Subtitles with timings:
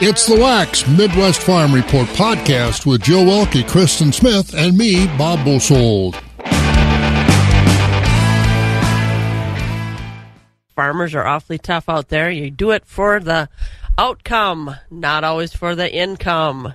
[0.00, 5.44] It's the WAXX Midwest Farm Report podcast with Joe Welke, Kristen Smith, and me, Bob
[5.44, 6.14] Bosold.
[10.76, 12.30] Farmers are awfully tough out there.
[12.30, 13.48] You do it for the
[13.98, 16.74] outcome, not always for the income.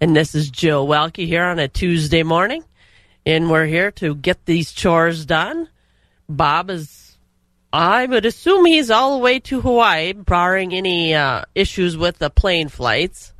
[0.00, 2.64] And this is Joe Welke here on a Tuesday morning,
[3.24, 5.68] and we're here to get these chores done.
[6.28, 7.07] Bob is
[7.72, 12.30] I would assume he's all the way to Hawaii, barring any uh, issues with the
[12.30, 13.34] plane flights,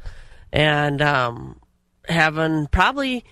[0.53, 1.61] and um,
[2.07, 3.25] having probably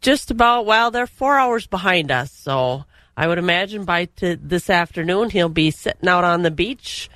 [0.00, 2.32] just about well, they're four hours behind us.
[2.32, 2.84] So
[3.16, 7.08] I would imagine by t- this afternoon he'll be sitting out on the beach,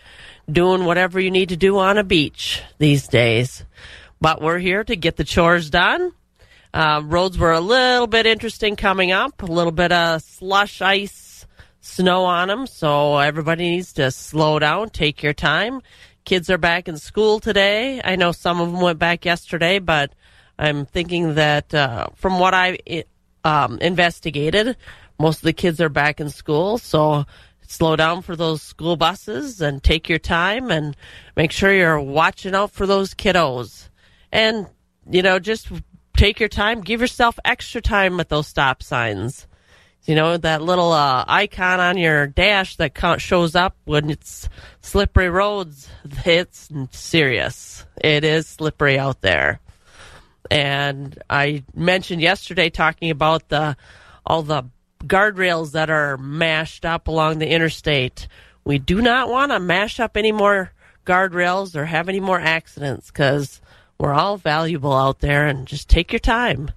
[0.50, 3.64] doing whatever you need to do on a beach these days.
[4.20, 6.12] But we're here to get the chores done.
[6.72, 11.29] Uh, roads were a little bit interesting coming up, a little bit of slush ice
[11.80, 15.80] snow on them, so everybody needs to slow down, take your time.
[16.24, 18.00] Kids are back in school today.
[18.04, 20.12] I know some of them went back yesterday, but
[20.58, 22.78] I'm thinking that uh, from what I
[23.44, 24.76] um, investigated,
[25.18, 27.24] most of the kids are back in school, so
[27.66, 30.96] slow down for those school buses and take your time and
[31.36, 33.88] make sure you're watching out for those kiddos.
[34.32, 34.66] And,
[35.08, 35.70] you know, just
[36.16, 39.46] take your time, give yourself extra time at those stop signs.
[40.04, 44.48] You know, that little uh, icon on your dash that shows up when it's
[44.80, 45.88] slippery roads,
[46.24, 47.84] it's serious.
[48.02, 49.60] It is slippery out there.
[50.50, 53.76] And I mentioned yesterday talking about the
[54.26, 54.64] all the
[55.04, 58.26] guardrails that are mashed up along the interstate.
[58.64, 60.72] We do not want to mash up any more
[61.06, 63.60] guardrails or have any more accidents because
[63.98, 66.70] we're all valuable out there and just take your time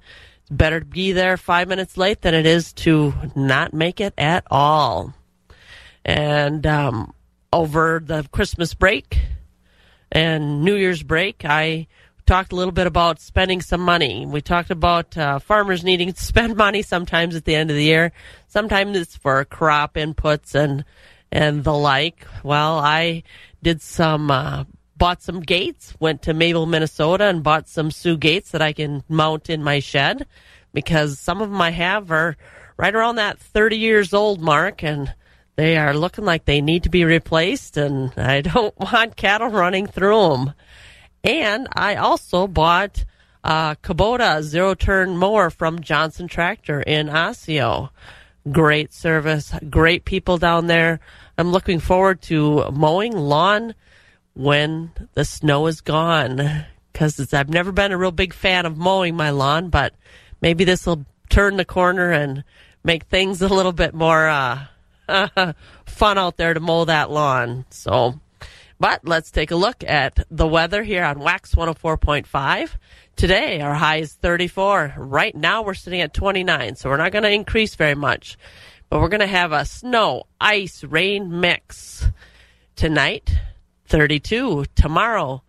[0.57, 4.45] better to be there five minutes late than it is to not make it at
[4.49, 5.13] all.
[6.05, 7.13] And um,
[7.51, 9.19] over the Christmas break
[10.11, 11.87] and New Year's break, I
[12.25, 14.25] talked a little bit about spending some money.
[14.25, 17.83] We talked about uh, farmers needing to spend money sometimes at the end of the
[17.83, 18.11] year.
[18.47, 20.85] Sometimes it's for crop inputs and
[21.31, 22.28] and the like.
[22.44, 23.23] Well, I
[23.63, 24.66] did some uh,
[24.97, 29.03] bought some gates, went to Mabel, Minnesota, and bought some Sioux gates that I can
[29.09, 30.25] mount in my shed
[30.73, 32.37] because some of them I have are
[32.77, 35.13] right around that 30 years old mark and
[35.55, 39.87] they are looking like they need to be replaced and I don't want cattle running
[39.87, 40.53] through them.
[41.23, 43.05] And I also bought
[43.43, 47.91] a Kubota zero turn mower from Johnson Tractor in Osseo.
[48.51, 50.99] Great service, great people down there.
[51.37, 53.73] I'm looking forward to mowing lawn
[54.33, 59.16] when the snow is gone because I've never been a real big fan of mowing
[59.16, 59.94] my lawn, but
[60.41, 62.43] maybe this will turn the corner and
[62.83, 64.66] make things a little bit more uh,
[65.85, 67.66] fun out there to mow that lawn.
[67.69, 68.19] So,
[68.79, 72.72] but let's take a look at the weather here on WAXX 104.5.
[73.16, 74.95] Today, our high is 34.
[74.97, 78.38] Right now, we're sitting at 29, so we're not going to increase very much.
[78.89, 82.07] But we're going to have a snow, ice, rain mix.
[82.75, 83.31] Tonight,
[83.93, 84.65] 32.
[84.73, 85.43] Tomorrow,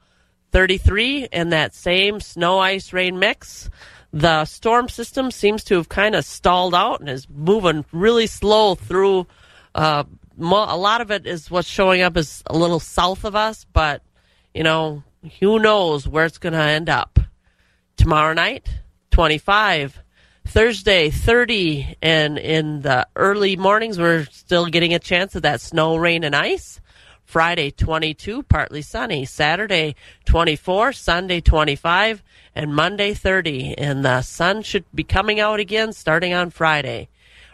[0.52, 3.70] 33, and that same snow ice rain mix.
[4.12, 8.74] The storm system seems to have kind of stalled out and is moving really slow
[8.74, 9.26] through.
[9.74, 10.04] Uh,
[10.38, 14.02] a lot of it is what's showing up is a little south of us, but
[14.52, 15.02] you know,
[15.40, 17.18] who knows where it's going to end up.
[17.96, 18.68] Tomorrow night,
[19.10, 20.02] 25.
[20.46, 21.96] Thursday, 30.
[22.02, 26.36] And in the early mornings, we're still getting a chance of that snow, rain, and
[26.36, 26.82] ice.
[27.34, 29.24] Friday 22, partly sunny.
[29.24, 32.22] Saturday 24, Sunday 25,
[32.54, 33.76] and Monday 30.
[33.76, 37.08] And the sun should be coming out again starting on Friday.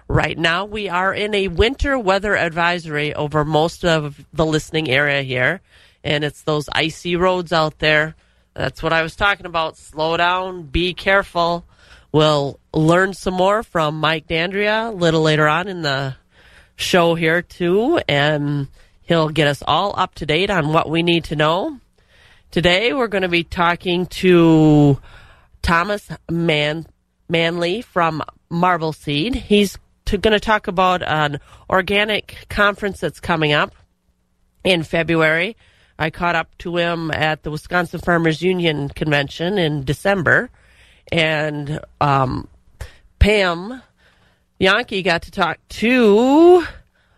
[0.06, 5.22] Right now, we are in a winter weather advisory over most of the listening area
[5.22, 5.62] here.
[6.04, 8.16] And it's those icy roads out there.
[8.52, 9.78] That's what I was talking about.
[9.78, 11.64] Slow down, be careful.
[12.12, 16.16] We'll learn some more from Mike Dandria a little later on in the
[16.76, 17.98] show here, too.
[18.06, 18.68] And
[19.10, 21.80] He'll get us all up to date on what we need to know.
[22.52, 25.00] Today we're going to be talking to
[25.62, 26.86] Thomas Man-
[27.28, 29.34] Manley from Marbleseed.
[29.34, 33.74] He's to, going to talk about an organic conference that's coming up
[34.62, 35.56] in February.
[35.98, 40.50] I caught up to him at the Wisconsin Farmers Union convention in December,
[41.10, 42.46] and um,
[43.18, 43.82] Pam
[44.60, 46.64] Jahnke got to talk to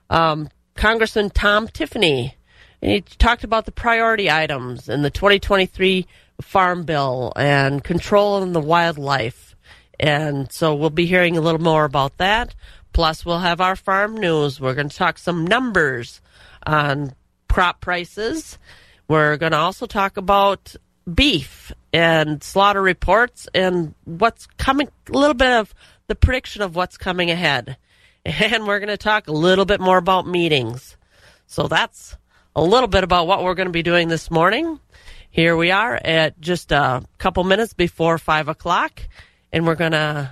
[0.08, 2.36] um, Congressman Tom Tiffany.
[2.80, 6.06] And he talked about the priority items in the 2023
[6.40, 9.54] Farm Bill and control controlling the wildlife.
[10.00, 12.54] And so we'll be hearing a little more about that.
[12.92, 14.60] Plus, we'll have our farm news.
[14.60, 16.20] We're going to talk some numbers
[16.66, 17.14] on
[17.48, 18.58] crop prices.
[19.08, 20.75] We're going to also talk about
[21.12, 25.75] beef and slaughter reports and what's coming, a little bit of
[26.06, 27.76] the prediction of what's coming ahead.
[28.24, 30.96] And we're going to talk a little bit more about meetings.
[31.46, 32.16] So that's
[32.54, 34.78] a little bit about what we're going to be doing this morning.
[35.30, 39.02] Here we are at just a couple minutes before five o'clock,
[39.52, 40.30] and we're going to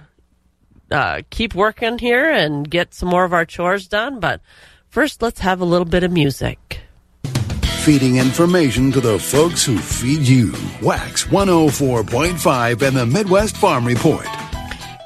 [0.90, 4.20] uh, keep working here and get some more of our chores done.
[4.20, 4.40] But
[4.88, 6.80] first, let's have a little bit of music
[7.80, 10.52] feeding information to the folks who feed you.
[10.82, 14.26] WAXX 104.5 and the Midwest Farm Report.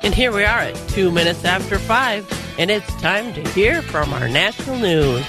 [0.04, 4.12] And here we are at two minutes after five, and it's time to hear from
[4.12, 5.24] our national news.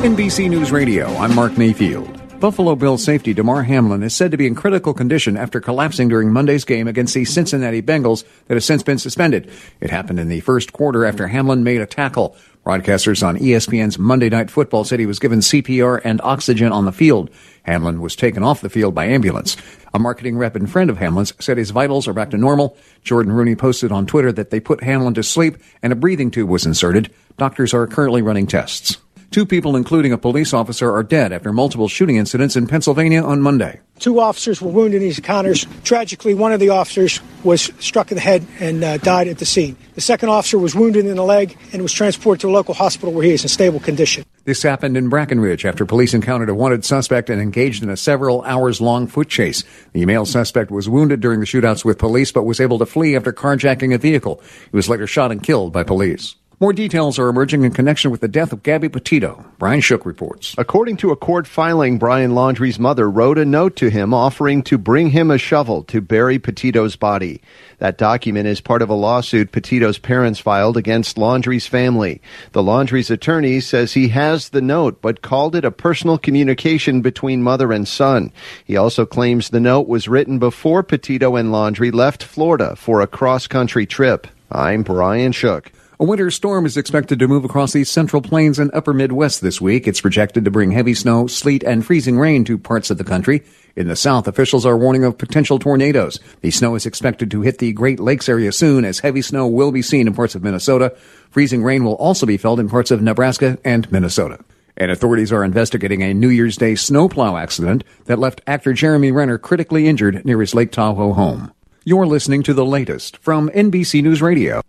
[0.00, 2.18] NBC News Radio, I'm Mark Mayfield.
[2.40, 6.32] Buffalo Bills safety Damar Hamlin is said to be in critical condition after collapsing during
[6.32, 9.50] Monday's game against the Cincinnati Bengals that has since been suspended.
[9.80, 12.36] It happened in the first quarter after Hamlin made a tackle.
[12.68, 16.92] Broadcasters on ESPN's Monday Night Football said he was given CPR and oxygen on the
[16.92, 17.30] field.
[17.62, 19.56] Hamlin was taken off the field by ambulance.
[19.94, 22.76] A marketing rep and friend of Hamlin's said his vitals are back to normal.
[23.02, 26.50] Jordan Rooney posted on Twitter that they put Hamlin to sleep and a breathing tube
[26.50, 27.10] was inserted.
[27.38, 28.98] Doctors are currently running tests.
[29.30, 33.42] Two people, including a police officer, are dead after multiple shooting incidents in Pennsylvania on
[33.42, 33.80] Monday.
[33.98, 35.66] Two officers were wounded in these encounters.
[35.84, 39.44] Tragically, one of the officers was struck in the head and uh, died at the
[39.44, 39.76] scene.
[39.96, 43.12] The second officer was wounded in the leg and was transported to a local hospital
[43.12, 44.24] where he is in stable condition.
[44.44, 48.42] This happened in Brackenridge after police encountered a wanted suspect and engaged in a several
[48.44, 49.62] hours long foot chase.
[49.92, 53.14] The male suspect was wounded during the shootouts with police but was able to flee
[53.14, 54.40] after carjacking a vehicle.
[54.70, 56.34] He was later shot and killed by police.
[56.60, 59.44] More details are emerging in connection with the death of Gabby Petito.
[59.58, 60.56] Brian Shook reports.
[60.58, 64.76] According to a court filing, Brian Laundrie's mother wrote a note to him offering to
[64.76, 67.40] bring him a shovel to bury Petito's body.
[67.78, 72.20] That document is part of a lawsuit Petito's parents filed against Laundrie's family.
[72.50, 77.40] The Laundrie's attorney says he has the note, but called it a personal communication between
[77.40, 78.32] mother and son.
[78.64, 83.06] He also claims the note was written before Petito and Laundrie left Florida for a
[83.06, 84.26] cross-country trip.
[84.50, 85.70] I'm Brian Shook.
[86.00, 89.60] A winter storm is expected to move across the central plains and upper Midwest this
[89.60, 89.88] week.
[89.88, 93.42] It's projected to bring heavy snow, sleet, and freezing rain to parts of the country.
[93.74, 96.20] In the south, officials are warning of potential tornadoes.
[96.40, 99.72] The snow is expected to hit the Great Lakes area soon as heavy snow will
[99.72, 100.96] be seen in parts of Minnesota.
[101.30, 104.38] Freezing rain will also be felt in parts of Nebraska and Minnesota.
[104.76, 109.36] And authorities are investigating a New Year's Day snowplow accident that left actor Jeremy Renner
[109.36, 111.52] critically injured near his Lake Tahoe home.
[111.84, 114.62] You're listening to the latest from NBC News Radio.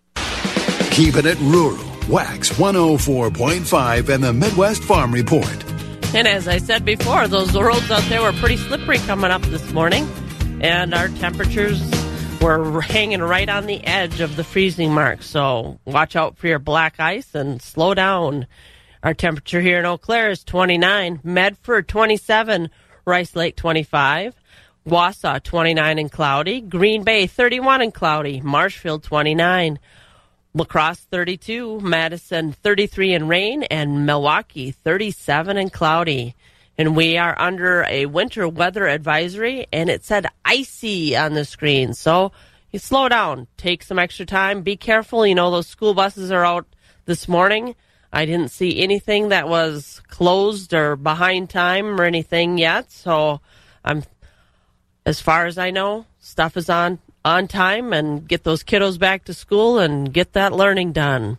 [1.00, 1.78] Keeping it rural.
[2.10, 5.48] WAXX 104.5 and the Midwest Farm Report.
[6.14, 9.72] And as I said before, those roads out there were pretty slippery coming up this
[9.72, 10.06] morning,
[10.60, 11.82] and our temperatures
[12.42, 15.24] were hanging right on the edge of the freezing mark.
[15.24, 18.46] So watch out for your black ice and slow down.
[19.02, 22.70] Our temperature here in Eau Claire is 29, Medford 27,
[23.06, 24.36] Rice Lake 25,
[24.86, 29.80] Wausau 29 and cloudy, Green Bay 31 and cloudy, Marshfield 29.
[30.56, 36.36] La Crosse 32, Madison 33 in rain, and Milwaukee 37 and cloudy.
[36.76, 41.94] And we are under a winter weather advisory, and it said icy on the screen.
[41.94, 42.32] So
[42.72, 45.28] you slow down, take some extra time, be careful.
[45.28, 46.66] You know, those school buses are out
[47.06, 47.76] this morning.
[48.12, 52.92] I didn't see anything that was closed or behind time or anything yet.
[52.92, 53.40] So
[53.86, 54.04] I'm,
[55.06, 56.98] as far as I know, stuff is on
[57.30, 61.38] on time and get those kiddos back to school and get that learning done.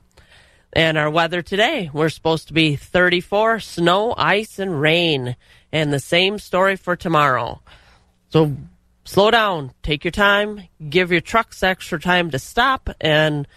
[0.72, 5.34] And our weather today, we're supposed to be 34, snow, ice, and rain.
[5.72, 7.60] And the same story for tomorrow.
[8.28, 8.56] So
[9.04, 13.48] slow down, take your time, give your trucks extra time to stop, and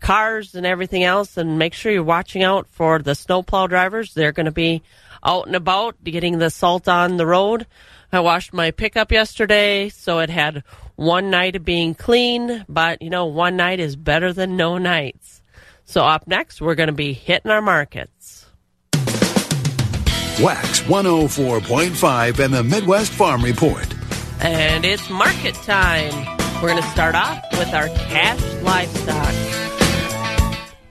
[0.00, 4.14] cars and everything else, and make sure you're watching out for the snowplow drivers.
[4.14, 4.82] They're going to be
[5.22, 7.66] out and about getting the salt on the road.
[8.14, 10.62] I washed my pickup yesterday, so it had
[10.94, 15.42] one night of being clean, but you know, one night is better than no nights.
[15.84, 18.46] So up next, we're going to be hitting our markets.
[18.92, 23.92] WAXX 104.5 and the Midwest Farm Report.
[24.40, 26.12] And it's market time.
[26.62, 29.34] We're going to start off with our cash livestock.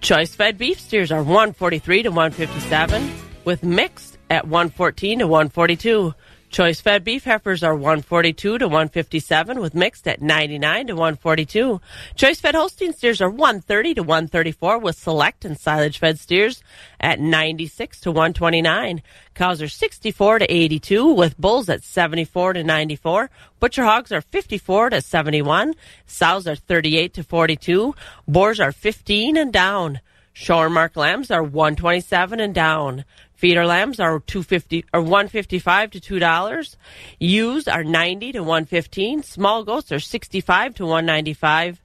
[0.02, 3.12] Choice fed beef steers are 143 to 157
[3.46, 6.14] with mixed at 114 to 142.
[6.54, 11.82] Choice fed beef heifers are 142 to 157 with mixed at 99 to 142.
[12.14, 16.62] Choice fed Holstein steers are 130 to 134 with select and silage fed steers
[17.00, 19.02] at 96 to 129.
[19.34, 23.32] Cows are 64 to 82 with bulls at 74 to 94.
[23.60, 25.74] Butcher hogs are 54 to 71.
[26.06, 27.96] Sows are 38 to 42.
[28.28, 30.02] Boars are 15 and down.
[30.36, 33.06] Shorn mark lambs are 127 and down.
[33.36, 36.76] Feeder lambs are 250 or 155 to $2.
[37.20, 39.24] Ewes are 90 to 115.
[39.24, 41.82] Small goats are 65 to 195.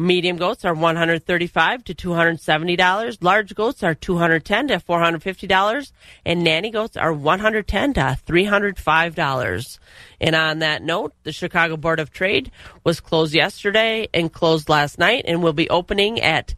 [0.00, 3.18] Medium goats are 135 to 270 dollars.
[3.20, 5.92] Large goats are 210 to 450 dollars,
[6.24, 9.78] and nanny goats are 110 to 305 dollars.
[10.18, 12.50] And on that note, the Chicago Board of Trade
[12.82, 16.54] was closed yesterday and closed last night, and will be opening at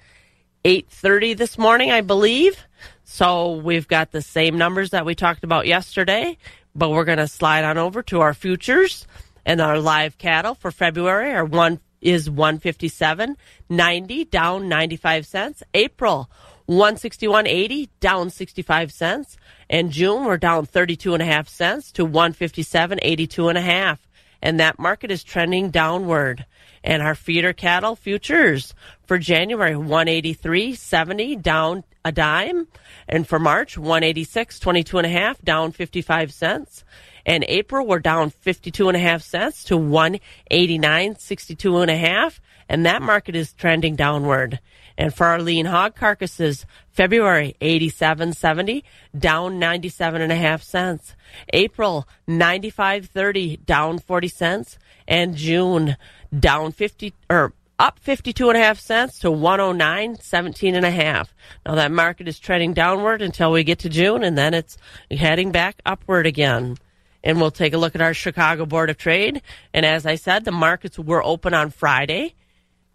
[0.64, 2.64] 8:30 this morning, I believe.
[3.12, 6.38] So we've got the same numbers that we talked about yesterday,
[6.74, 9.06] but we're going to slide on over to our futures
[9.44, 15.62] and our live cattle for February are one is 157.90 down 95 cents.
[15.74, 16.30] April
[16.70, 19.36] 161.80 down 65 cents.
[19.68, 24.08] And June we're down 32 and a half cents to 157.82 and a half.
[24.40, 26.46] And that market is trending downward.
[26.84, 28.74] And our feeder cattle futures
[29.04, 32.68] for January 183.70 down a dime.
[33.08, 36.84] And for March 186.22 and a half down 55 cents.
[37.24, 42.40] And April, we're down 52 and a half cents to 189.62 and a half.
[42.68, 44.60] And that market is trending downward.
[44.96, 48.82] And for our lean hog carcasses, February 87.70
[49.16, 51.14] down 97 and a half cents.
[51.52, 54.78] April 95.30 down 40 cents.
[55.08, 55.96] And June
[56.38, 61.34] down 50 or up 52 and a half cents to 109 17 and a half.
[61.66, 64.78] Now that market is trending downward until we get to June and then it's
[65.10, 66.76] heading back upward again
[67.24, 69.42] and we'll take a look at our Chicago Board of Trade.
[69.72, 72.34] And as I said, the markets were open on Friday,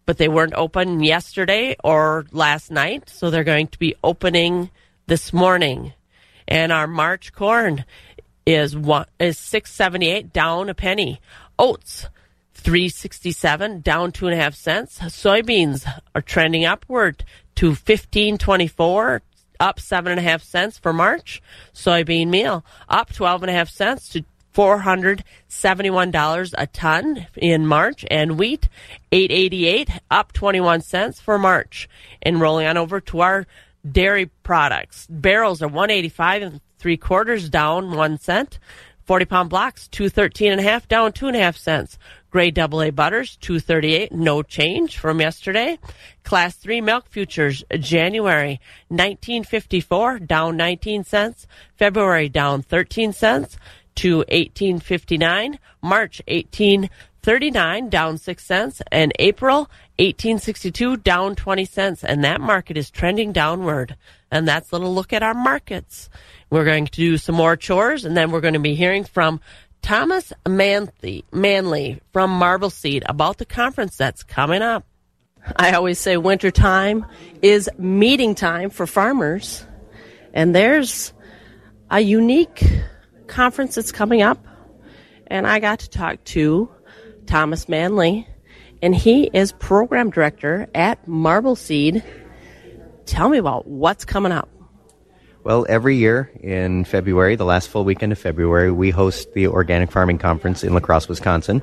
[0.07, 4.71] but they weren't open yesterday or last night, so they're going to be opening
[5.05, 5.93] this morning.
[6.47, 7.85] And our March corn
[8.45, 11.19] is one is six seventy eight down a penny.
[11.59, 12.07] Oats
[12.53, 14.97] three sixty seven down two and a half cents.
[14.99, 15.85] Soybeans
[16.15, 19.21] are trending upward to fifteen twenty four
[19.59, 21.41] up seven and a half cents for March.
[21.73, 24.23] Soybean meal up twelve and a half cents to
[24.57, 28.67] four hundred seventy one dollars a ton in March, and wheat
[29.11, 31.87] eight eighty eight up twenty one cents for March.
[32.23, 33.45] And rolling on over to our
[33.87, 38.57] dairy products, barrels are one eighty five and three quarters down one cent.
[39.05, 41.97] 40 pound blocks, 213 and a half, down two and a half cents.
[42.29, 45.79] Grade double A butters, 238, no change from yesterday.
[46.25, 48.59] Class 3 milk futures, January
[48.89, 51.47] 1954, down 19 cents.
[51.77, 53.55] February down 13 cents
[53.97, 55.59] to 1859.
[55.81, 58.81] March 1839, down 6 cents.
[58.91, 62.03] And April 1862, down 20 cents.
[62.03, 63.95] And that market is trending downward.
[64.31, 66.09] And that's a little look at our markets.
[66.49, 69.39] We're going to do some more chores and then we're going to be hearing from
[69.81, 74.85] Thomas Manley, Manley from Marbleseed about the conference that's coming up.
[75.55, 77.05] I always say wintertime
[77.41, 79.65] is meeting time for farmers,
[80.33, 81.13] and there's
[81.89, 82.63] a unique
[83.27, 84.45] conference that's coming up.
[85.27, 86.69] And I got to talk to
[87.25, 88.27] Thomas Manley,
[88.81, 92.03] and he is program director at Marbleseed.
[93.05, 94.49] Tell me about what's coming up.
[95.43, 99.91] Well, every year in February, the last full weekend of February, we host the Organic
[99.91, 101.61] Farming Conference in La Crosse, Wisconsin.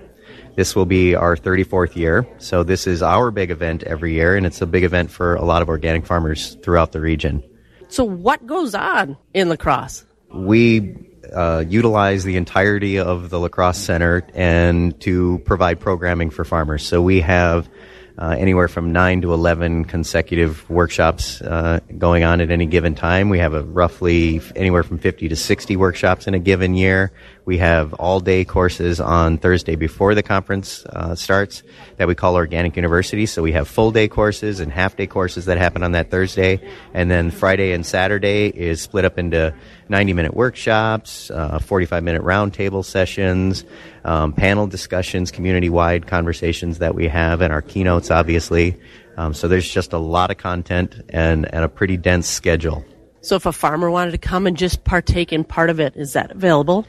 [0.56, 2.26] This will be our 34th year.
[2.38, 5.44] So this is our big event every year, and it's a big event for a
[5.44, 7.42] lot of organic farmers throughout the region.
[7.88, 10.04] So what goes on in La Crosse?
[10.33, 10.97] We
[11.33, 16.85] uh, utilize the entirety of the La Crosse Center and to provide programming for farmers.
[16.85, 17.69] So we have
[18.16, 23.28] uh, anywhere from nine to 11 consecutive workshops uh, going on at any given time.
[23.28, 27.11] We have a roughly anywhere from 50 to 60 workshops in a given year.
[27.45, 31.64] We have all day courses on Thursday before the conference uh, starts
[31.97, 33.26] that we call Organic University.
[33.26, 36.61] So we have full day courses and half day courses that happen on that Thursday.
[36.95, 39.52] And then Friday and Saturday is split up into
[39.88, 43.64] 90 minute workshops, uh, 45 minute roundtable sessions,
[44.05, 48.79] um, panel discussions, community wide conversations that we have, and our keynotes, obviously.
[49.17, 52.85] Um, so there's just a lot of content and, and a pretty dense schedule.
[53.21, 56.12] So if a farmer wanted to come and just partake in part of it, is
[56.12, 56.87] that available?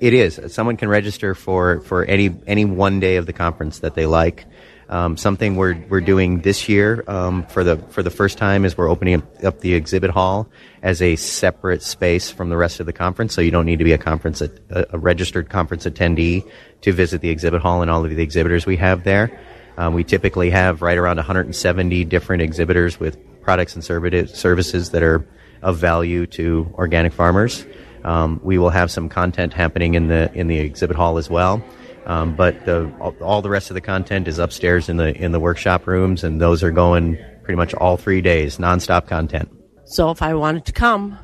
[0.00, 0.40] It is.
[0.48, 4.44] Someone can register for, for any any one day of the conference that they like.
[4.90, 8.76] Um, something we're we're doing this year um, for the for the first time is
[8.76, 10.48] we're opening up the exhibit hall
[10.82, 13.34] as a separate space from the rest of the conference.
[13.34, 17.20] So you don't need to be a conference a, a registered conference attendee to visit
[17.20, 19.38] the exhibit hall and all of the exhibitors we have there.
[19.76, 25.26] Um, we typically have right around 170 different exhibitors with products and services that are
[25.62, 27.66] of value to organic farmers.
[28.04, 31.62] Um, we will have some content happening in the in the exhibit hall as well.
[32.08, 35.38] Um, but the, all the rest of the content is upstairs in the in the
[35.38, 39.50] workshop rooms, and those are going pretty much all three days, nonstop content.
[39.84, 41.18] So if I wanted to come,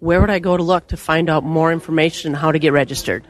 [0.00, 2.72] where would I go to look to find out more information on how to get
[2.72, 3.24] registered?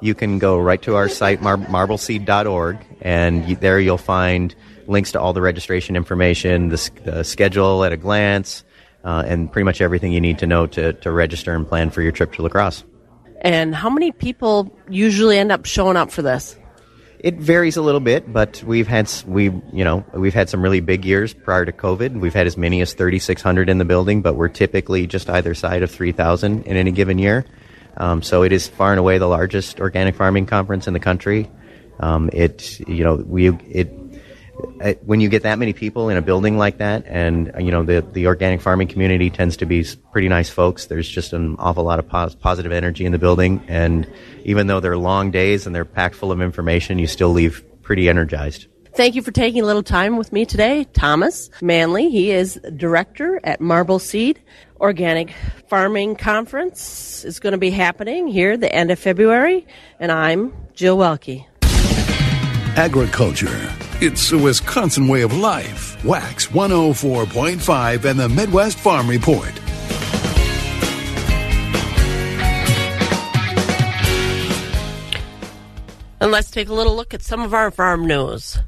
[0.00, 4.54] You can go right to our site, mar- marbleseed.org, and you, there you'll find
[4.86, 8.64] links to all the registration information, the, the schedule at a glance,
[9.04, 12.02] uh, and pretty much everything you need to know to, to register and plan for
[12.02, 12.82] your trip to La Crosse.
[13.40, 16.56] And how many people usually end up showing up for this?
[17.18, 20.80] It varies a little bit, but we've had we you know we've had some really
[20.80, 22.18] big years prior to COVID.
[22.18, 25.82] We've had as many as 3,600 in the building, but we're typically just either side
[25.82, 27.44] of 3,000 in any given year.
[27.98, 31.50] Um, so it is far and away the largest organic farming conference in the country.
[31.98, 33.92] Um, it you know we it
[35.04, 38.00] when you get that many people in a building like that, and you know the
[38.12, 40.86] the organic farming community tends to be pretty nice folks.
[40.86, 44.10] There's just an awful lot of pos- positive energy in the building, and
[44.44, 48.08] even though they're long days and they're packed full of information, you still leave pretty
[48.08, 48.66] energized.
[48.92, 52.10] Thank you for taking a little time with me today, Thomas Manley.
[52.10, 54.38] He is director at Marbleseed.
[54.80, 55.32] Organic
[55.68, 59.66] Farming Conference is going to be happening here the end of February,
[60.00, 61.44] and I'm Jill Welke.
[62.76, 63.70] Agriculture
[64.02, 66.02] it's a Wisconsin way of life.
[66.02, 69.52] WAXX 104.5 and the Midwest Farm Report.
[76.22, 78.58] And let's take a little look at some of our farm news.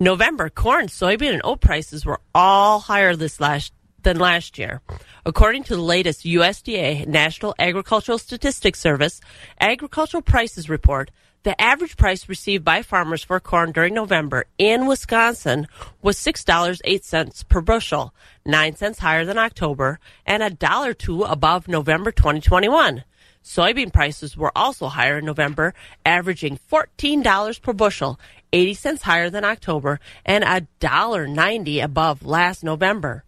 [0.00, 4.80] November corn, soybean, and oat prices were all higher this last than last year.
[5.24, 9.20] According to the latest USDA National Agricultural Statistics Service
[9.60, 11.10] agricultural prices report,
[11.44, 15.66] the average price received by farmers for corn during November in Wisconsin
[16.00, 18.14] was $6.08 per bushel,
[18.46, 23.04] 9 cents higher than October and a dollar two above November 2021.
[23.44, 25.74] Soybean prices were also higher in November,
[26.06, 28.20] averaging $14 per bushel,
[28.52, 33.24] 80 cents higher than October and a dollar 90 above last November.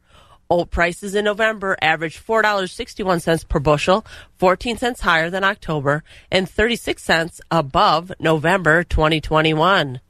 [0.50, 4.04] Oat prices in November averaged $4.61 per bushel,
[4.38, 10.00] 14 cents higher than October, and 36 cents above November 2021.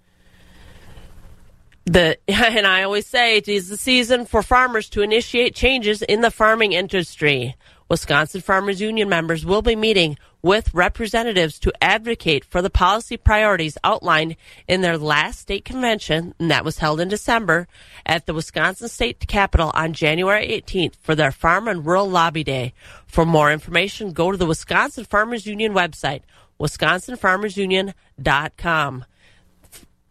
[1.87, 6.21] The, and I always say it is the season for farmers to initiate changes in
[6.21, 7.57] the farming industry.
[7.89, 13.79] Wisconsin Farmers Union members will be meeting with representatives to advocate for the policy priorities
[13.83, 14.37] outlined
[14.69, 17.67] in their last state convention, and that was held in December
[18.05, 22.75] at the Wisconsin State Capitol on January 18th for their Farm and Rural Lobby Day.
[23.07, 26.23] For more information, go to the Wisconsin Farmers Union website,
[26.61, 29.05] wisconsinfarmersunion.com.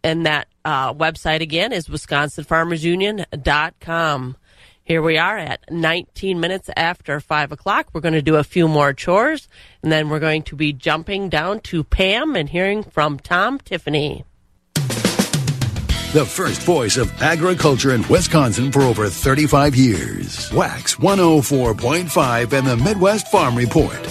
[0.02, 4.36] And that uh, website again is wisconsinfarmersunion.com.
[4.86, 7.88] Here we are at 19 minutes after 5 o'clock.
[7.94, 9.48] We're going to do a few more chores,
[9.82, 14.26] and then we're going to be jumping down to Pam and hearing from Tom Tiffany.
[14.74, 20.50] The first voice of agriculture in Wisconsin for over 35 years.
[20.50, 24.06] WAXX 104.5 and the Midwest Farm Report.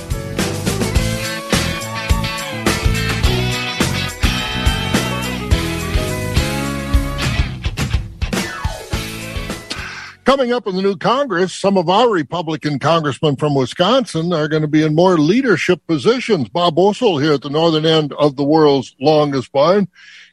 [10.33, 14.63] Coming up in the new Congress, some of our Republican congressmen from Wisconsin are going
[14.63, 16.49] to be in more leadership positions.
[16.49, 19.87] Bob Bosold here at the northern end of the world's longest barn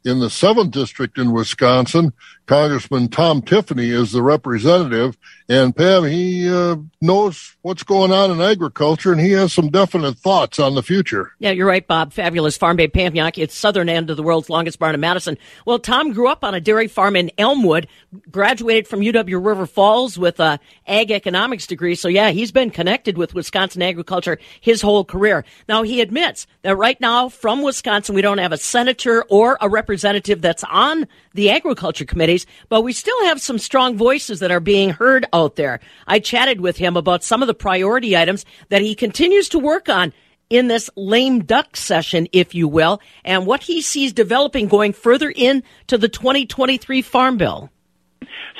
[0.04, 2.12] in the 7th District in Wisconsin.
[2.46, 5.16] Congressman Tom Tiffany is the representative.
[5.48, 10.18] And Pam, he uh, knows what's going on in agriculture and he has some definite
[10.18, 11.32] thoughts on the future.
[11.38, 12.12] Yeah, you're right, Bob.
[12.12, 13.42] Fabulous farm babe Pam Jahnke.
[13.42, 15.38] It's southern end of the world's longest barn in Madison.
[15.64, 17.86] Well, Tom grew up on a dairy farm in Elmwood,
[18.30, 21.94] graduated from UW River Falls with a ag economics degree.
[21.94, 25.44] So yeah, he's been connected with Wisconsin agriculture his whole career.
[25.68, 29.68] Now he admits that right now from Wisconsin, we don't have a senator or a
[29.68, 34.60] representative that's on the agriculture committees, but we still have some strong voices that are
[34.60, 35.80] being heard out there.
[36.06, 39.88] I chatted with him about some of the priority items that he continues to work
[39.88, 40.12] on
[40.50, 45.30] in this lame duck session, if you will, and what he sees developing going further
[45.30, 47.70] into the 2023 Farm Bill.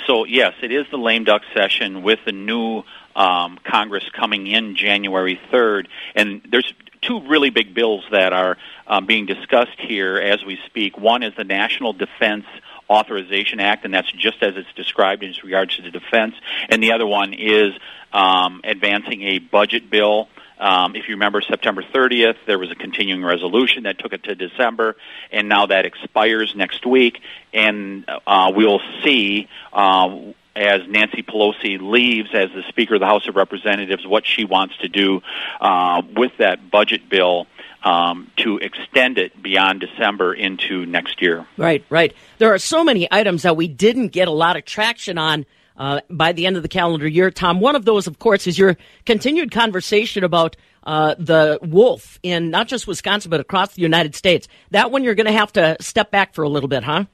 [0.07, 2.83] So, yes, it is the lame duck session with the new
[3.15, 5.87] um, Congress coming in January 3rd.
[6.15, 10.99] And there's two really big bills that are um, being discussed here as we speak.
[10.99, 12.45] One is the National Defense
[12.89, 16.35] Authorization Act, and that's just as it's described in regards to the defense.
[16.69, 17.73] And the other one is
[18.13, 20.29] um, advancing a budget bill.
[20.59, 24.35] Um, if you remember, September 30th, there was a continuing resolution that took it to
[24.35, 24.97] December,
[25.33, 27.21] and now that expires next week.
[27.55, 30.19] And uh, we'll see uh,
[30.57, 34.77] as Nancy Pelosi leaves as the Speaker of the House of Representatives what she wants
[34.79, 35.23] to do
[35.61, 37.47] uh, with that budget bill
[37.83, 41.47] um, to extend it beyond December into next year.
[41.57, 42.15] Right, right.
[42.39, 46.01] There are so many items that we didn't get a lot of traction on uh,
[46.11, 47.31] by the end of the calendar year.
[47.31, 52.51] Tom, one of those, of course, is your continued conversation about uh, the wolf in
[52.51, 54.49] not just Wisconsin, but across the United States.
[54.73, 57.05] That one you're going to have to step back for a little bit, huh?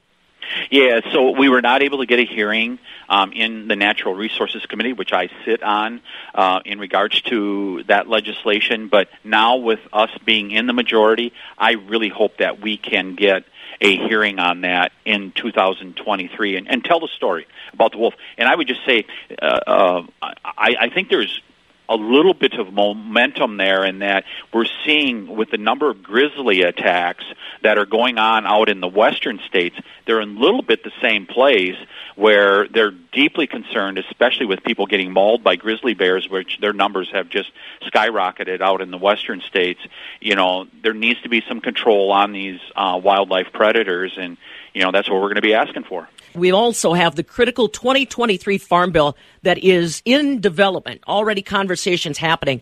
[0.69, 2.79] Yeah, so we were not able to get a hearing
[3.09, 6.01] um, in the Natural Resources Committee, which I sit on,
[6.33, 8.87] uh, in regards to that legislation.
[8.87, 13.43] But now, with us being in the majority, I really hope that we can get
[13.79, 18.15] a hearing on that in 2023 and, and tell the story about the wolf.
[18.37, 19.05] And I would just say,
[19.41, 21.41] uh, uh, I, I think there's
[21.89, 26.61] a little bit of momentum there in that we're seeing with the number of grizzly
[26.61, 27.23] attacks
[27.63, 30.91] that are going on out in the western states, they're in a little bit the
[31.01, 31.77] same place
[32.15, 37.09] where they're deeply concerned, especially with people getting mauled by grizzly bears, which their numbers
[37.11, 37.51] have just
[37.83, 39.79] skyrocketed out in the western states.
[40.19, 44.37] You know, there needs to be some control on these uh, wildlife predators, and
[44.77, 46.07] you know that's what we're going to be asking for.
[46.35, 52.61] We also have the critical 2023 Farm Bill that is in development, already conversations happening.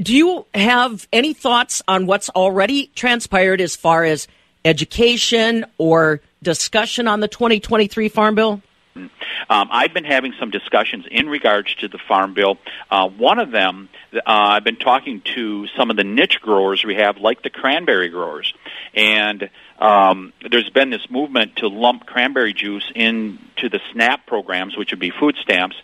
[0.00, 4.26] Do you have any thoughts on what's already transpired as far as
[4.64, 8.60] education or discussion on the 2023 Farm Bill?
[8.96, 12.58] Um, I've been having some discussions in regards to the Farm Bill.
[12.90, 16.96] Uh, one of them, uh, I've been talking to some of the niche growers we
[16.96, 18.52] have, like the cranberry growers,
[18.94, 24.90] and um, there's been this movement to lump cranberry juice into the SNAP programs, which
[24.90, 25.76] would be food stamps,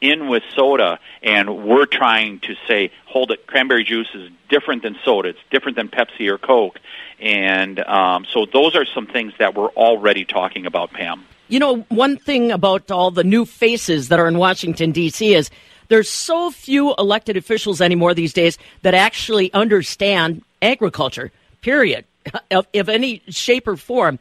[0.00, 4.96] in with soda, and we're trying to say, hold it, cranberry juice is different than
[5.04, 5.30] soda.
[5.30, 6.78] It's different than Pepsi or Coke,
[7.20, 11.24] and um, so those are some things that we're already talking about, Pam.
[11.48, 15.34] You know, one thing about all the new faces that are in Washington D.C.
[15.34, 15.50] is
[15.88, 21.30] there's so few elected officials anymore these days that actually understand agriculture.
[21.60, 22.04] Period
[22.50, 24.18] of, of any shape or form.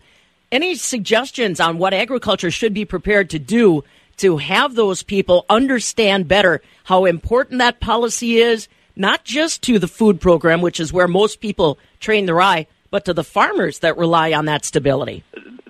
[0.51, 3.83] Any suggestions on what agriculture should be prepared to do
[4.17, 9.87] to have those people understand better how important that policy is, not just to the
[9.87, 13.97] food program, which is where most people train their eye, but to the farmers that
[13.97, 15.23] rely on that stability?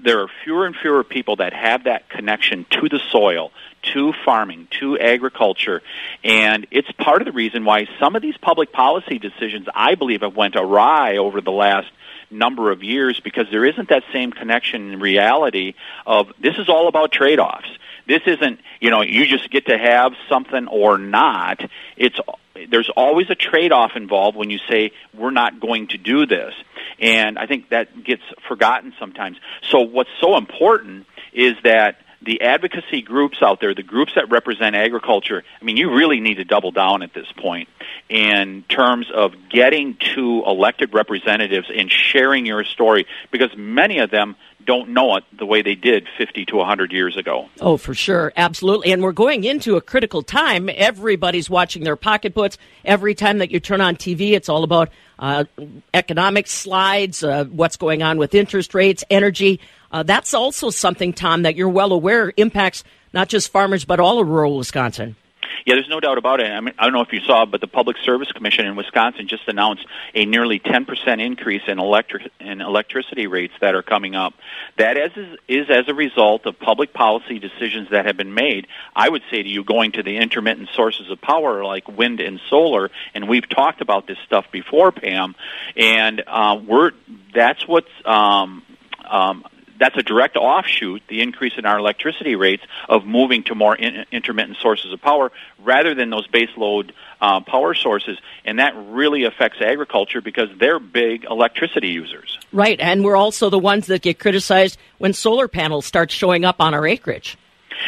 [0.04, 3.54] There are fewer and fewer people that have that connection to the soil,
[3.94, 5.82] to farming, to agriculture,
[6.26, 10.22] and it's part of the reason why some of these public policy decisions, I believe,
[10.22, 11.88] have went awry over the last
[12.34, 15.74] number of years because there isn't that same connection in reality
[16.06, 17.70] of this is all about trade-offs.
[18.08, 21.62] This isn't, you know, you just get to have something or not.
[21.96, 22.20] It's
[22.70, 26.54] there's always a trade-off involved when you say we're not going to do this.
[27.00, 29.38] And I think that gets forgotten sometimes.
[29.70, 34.76] So what's so important is that the advocacy groups out there, the groups that represent
[34.76, 37.70] agriculture, I mean, you really need to double down at this point
[38.10, 44.36] in terms of getting to elected representatives and sharing your story because many of them
[44.66, 47.50] don't know it the way they did 50 to 100 years ago.
[47.60, 48.32] Oh, for sure.
[48.36, 48.92] Absolutely.
[48.94, 50.70] And we're going into a critical time.
[50.74, 52.58] Everybody's watching their pocketbooks.
[52.86, 55.46] Every time that you turn on TV, it's all about uh,
[55.94, 59.60] economic slides, uh, what's going on with interest rates, energy.
[59.94, 64.20] Uh, that's also something, Tom, that you're well aware impacts not just farmers but all
[64.20, 65.16] of rural Wisconsin.
[65.66, 66.48] Yeah, there's no doubt about it.
[66.48, 69.28] I mean, I don't know if you saw, but the Public Service Commission in Wisconsin
[69.30, 74.34] just announced a nearly 10% increase in electric in electricity rates that are coming up.
[74.78, 75.12] That is
[75.48, 78.68] is as a result of public policy decisions that have been made.
[78.96, 82.42] I would say to you, going to the intermittent sources of power like wind and
[82.50, 85.36] solar, and we've talked about this stuff before, Pam,
[85.78, 86.92] and uh, we're
[87.34, 88.64] that's what's um,
[89.10, 89.46] um,
[89.84, 94.06] that's a direct offshoot, the increase in our electricity rates of moving to more in,
[94.14, 95.30] intermittent sources of power
[95.62, 98.18] rather than those base load uh, power sources.
[98.46, 102.40] And that really affects agriculture because they're big electricity users.
[102.54, 102.80] Right.
[102.80, 106.74] And we're also the ones that get criticized when solar panels start showing up on
[106.74, 107.38] our acreage.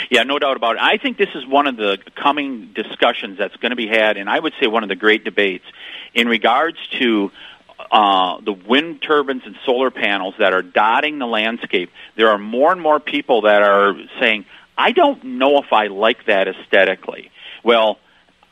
[0.10, 0.81] Yeah, no doubt about it.
[0.81, 4.29] I think this is one of the coming discussions that's going to be had, and
[4.29, 5.63] I would say one of the great debates
[6.13, 7.31] in regards to
[7.91, 12.71] uh, the wind turbines and solar panels that are dotting the landscape, there are more
[12.71, 14.45] and more people that are saying,
[14.77, 17.31] I don't know if I like that aesthetically.
[17.63, 17.99] Well,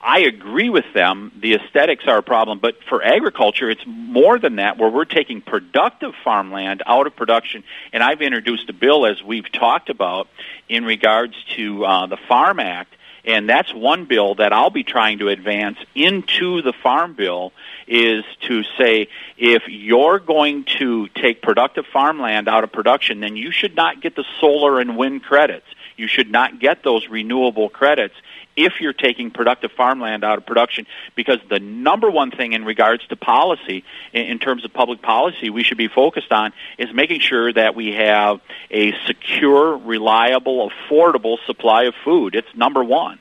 [0.05, 1.31] I agree with them.
[1.39, 5.41] The aesthetics are a problem, but for agriculture, it's more than that, where we're taking
[5.41, 7.63] productive farmland out of production.
[7.93, 10.27] And I've introduced a bill, as we've talked about,
[10.67, 12.93] in regards to uh, the Farm Act,
[13.25, 17.53] and that's one bill that I'll be trying to advance into the Farm Bill
[17.87, 19.07] is to say
[19.37, 24.15] if you're going to take productive farmland out of production, then you should not get
[24.15, 25.65] the solar and wind credits.
[25.97, 28.15] You should not get those renewable credits
[28.55, 30.85] if you're taking productive farmland out of production.
[31.15, 35.63] Because the number one thing in regards to policy in, terms of public policy we
[35.63, 41.83] should be focused on is making sure that we have a secure reliable affordable supply
[41.83, 42.35] of food.
[42.35, 43.19] It's number one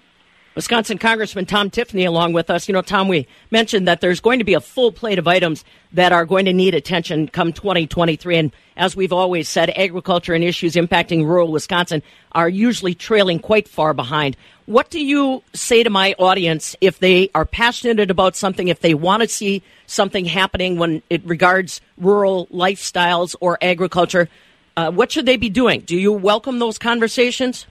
[0.54, 2.68] Wisconsin Congressman Tom Tiffany along with us.
[2.68, 5.64] You know, Tom, we mentioned that there's going to be a full plate of items
[5.92, 8.36] that are going to need attention come 2023.
[8.36, 13.66] And as we've always said, agriculture and issues impacting rural Wisconsin are usually trailing quite
[13.66, 14.36] far behind.
[14.66, 18.92] What do you say to my audience if they are passionate about something, if they
[18.92, 24.28] want to see something happening when it regards rural lifestyles or agriculture?
[24.76, 25.80] Uh, what should they be doing?
[25.80, 27.66] Do you welcome those conversations?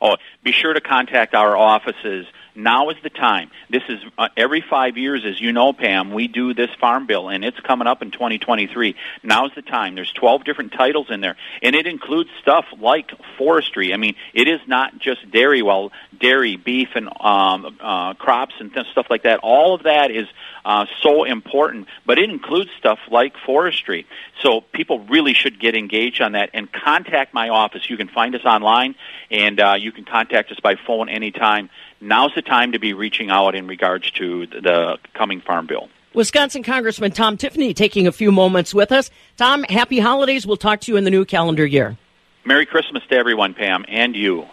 [0.00, 2.26] Oh, be sure to contact our offices.
[2.56, 3.50] Now is the time.
[3.68, 6.12] This is uh, every five years, as you know, Pam.
[6.12, 8.94] We do this farm bill, and it's coming up in 2023.
[9.22, 9.94] Now is the time.
[9.94, 13.92] There's 12 different titles in there, and it includes stuff like forestry.
[13.92, 15.62] I mean, it is not just dairy.
[15.62, 19.40] Well, dairy, beef, and um, uh, crops and th- stuff like that.
[19.42, 20.26] All of that is
[20.64, 24.06] uh, so important, but it includes stuff like forestry.
[24.42, 27.88] So people really should get engaged on that and contact my office.
[27.88, 28.94] You can find us online,
[29.30, 31.70] and uh, you can contact us by phone anytime.
[32.00, 35.88] Now's the time to be reaching out in regards to the coming farm bill.
[36.14, 39.10] Wisconsin Congressman Tom Tiffany taking a few moments with us.
[39.36, 40.46] Tom, happy holidays.
[40.46, 41.98] We'll talk to you in the new calendar year.
[42.44, 44.46] Merry Christmas to everyone, Pam, and you.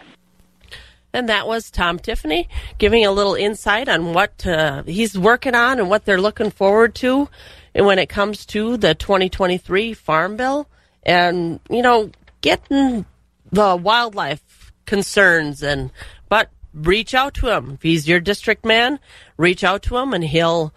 [1.14, 5.78] And that was Tom Tiffany giving a little insight on what uh, he's working on
[5.78, 7.28] and what they're looking forward to
[7.72, 10.68] when it comes to the 2023 Farm Bill.
[11.04, 13.06] And, you know, getting
[13.52, 15.92] the wildlife concerns and,
[16.23, 16.23] but
[16.74, 17.72] reach out to him.
[17.72, 18.98] If he's your district man,
[19.36, 20.74] reach out to him and he'll,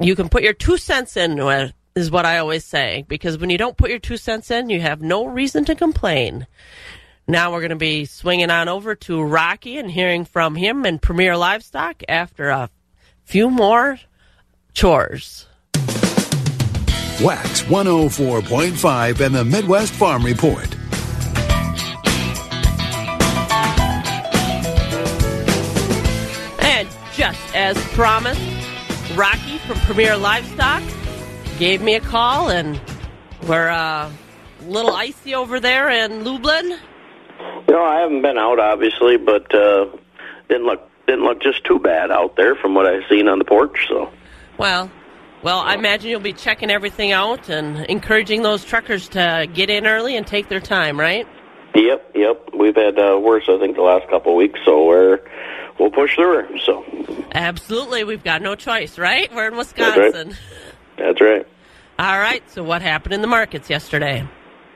[0.00, 3.04] you can put your two cents in uh, is what I always say.
[3.08, 6.46] Because when you don't put your two cents in, you have no reason to complain.
[7.26, 11.02] Now we're going to be swinging on over to Rocky and hearing from him and
[11.02, 12.70] Premier Livestock after a
[13.24, 14.00] few more
[14.72, 15.46] chores.
[17.18, 20.74] WAXX 104.5 and the Midwest Farm Report.
[27.68, 28.40] As promised,
[29.14, 30.82] Rocky from Premier Livestock
[31.58, 32.80] gave me a call, and
[33.46, 36.70] we're uh, a little icy over there in Lublin.
[36.70, 36.78] You
[37.68, 39.84] know, I haven't been out obviously, but uh,
[40.48, 43.44] didn't look didn't look just too bad out there from what I've seen on the
[43.44, 43.86] porch.
[43.86, 44.10] So,
[44.56, 44.90] well,
[45.42, 49.86] well, I imagine you'll be checking everything out and encouraging those truckers to get in
[49.86, 51.26] early and take their time, right?
[51.74, 52.48] Yep, yep.
[52.58, 55.20] We've had uh, worse, I think, the last couple of weeks, so we're
[55.78, 56.58] we'll push through.
[56.64, 56.84] So,
[57.32, 59.32] absolutely, we've got no choice, right?
[59.34, 60.28] We're in Wisconsin.
[60.28, 60.40] That's
[60.96, 61.06] right.
[61.16, 61.46] That's right.
[61.98, 62.48] All right.
[62.50, 64.26] So, what happened in the markets yesterday?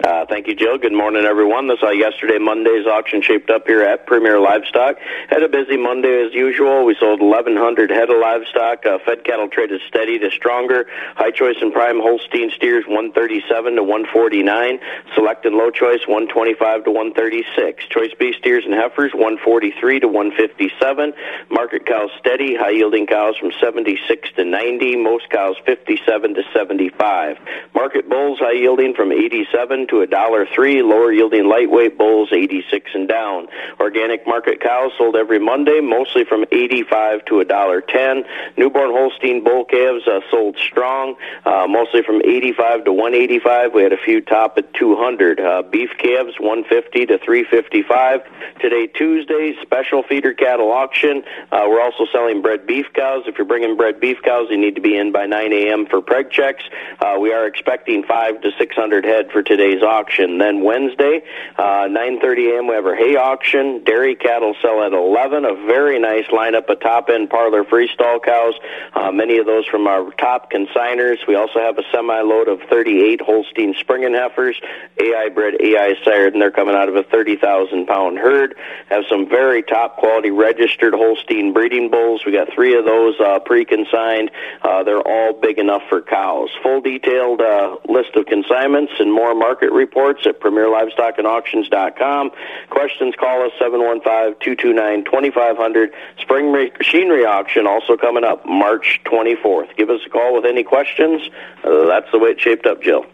[0.05, 0.79] Uh, thank you, Jill.
[0.79, 1.69] Good morning, everyone.
[1.69, 4.97] This uh, yesterday Monday's auction shaped up here at Premier Livestock.
[5.29, 6.87] Had a busy Monday as usual.
[6.87, 8.87] We sold 1,100 head of livestock.
[8.87, 10.87] Uh, fed cattle traded steady to stronger.
[11.17, 14.81] High choice and prime Holstein steers 137 to 149.
[15.15, 17.85] Select and low choice 125 to 136.
[17.91, 21.13] Choice beef steers and heifers 143 to 157.
[21.51, 22.57] Market cows steady.
[22.57, 24.97] High yielding cows from 76 to 90.
[24.97, 27.37] Most cows 57 to 75.
[27.75, 30.22] Market bulls high yielding from 87 to a dollar
[30.55, 30.83] three.
[30.83, 33.49] Lower yielding lightweight bulls, 86 and down.
[33.81, 38.25] Organic market cows sold every Monday, mostly from 85 to a dollar 10.
[38.57, 43.75] Newborn Holstein bull calves uh, sold strong, uh, mostly from 85 to 185.
[43.75, 45.41] We had a few top at 200.
[45.41, 48.21] Uh, beef calves 150 to 355.
[48.61, 51.25] Today, Tuesday, special feeder cattle auction.
[51.51, 53.25] Uh, we're also selling bred beef cows.
[53.27, 55.87] If you're bringing bred beef cows, you need to be in by 9 a.m.
[55.87, 56.65] for preg checks.
[57.01, 60.12] Uh, we are expecting five to 600 head for today's auction.
[60.19, 61.23] Then Wednesday,
[61.57, 62.67] uh, 9:30 a.m.
[62.67, 63.83] we have our hay auction.
[63.85, 65.45] Dairy cattle sell at 11.
[65.45, 68.55] A very nice lineup of top-end parlor freestall cows.
[68.93, 71.27] Uh, many of those from our top consigners.
[71.27, 74.61] We also have a semi-load of 38 Holstein springing heifers,
[74.99, 78.55] AI bred, AI sired, and they're coming out of a 30,000 pound herd.
[78.91, 82.25] Have some very top quality registered Holstein breeding bulls.
[82.27, 84.31] We got three of those uh, pre-consigned.
[84.63, 86.51] Uh, they're all big enough for cows.
[86.63, 89.92] Full detailed uh, list of consignments and more market reports
[90.27, 92.31] at premierlivestockandauctions.com.
[92.71, 95.91] Questions, call us 715-229-2500.
[96.19, 99.77] Spring machinery auction also coming up March 24th.
[99.77, 101.23] Give us a call with any questions.
[101.65, 103.07] Uh, that's the way it shaped up, Jill.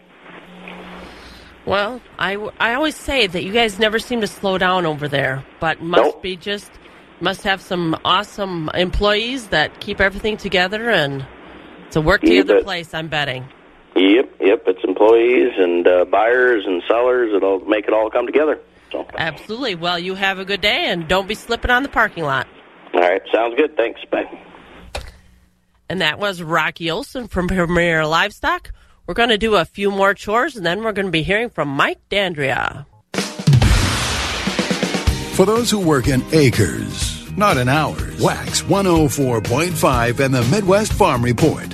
[1.65, 5.45] Well, I, I always say that you guys never seem to slow down over there,
[5.59, 6.23] but must nope.
[6.23, 6.71] be just
[7.21, 11.25] must have some awesome employees that keep everything together and
[11.85, 12.93] it's a work together place.
[12.93, 13.47] I'm betting.
[13.95, 14.63] Yep, yep.
[14.67, 17.33] It's employees and uh, buyers and sellers.
[17.35, 18.59] It'll make it all come together.
[18.91, 19.05] So.
[19.17, 19.75] Absolutely.
[19.75, 22.47] Well, you have a good day and don't be slipping on the parking lot.
[22.93, 23.75] All right, sounds good.
[23.75, 24.01] Thanks.
[24.11, 24.25] Bye.
[25.89, 28.71] And that was Rocky Olson from Premier Livestock.
[29.07, 31.49] We're going to do a few more chores and then we're going to be hearing
[31.49, 32.85] from Mike Dandria.
[35.33, 41.23] For those who work in acres, not in hours, WAXX 104.5 and the Midwest Farm
[41.23, 41.73] Report.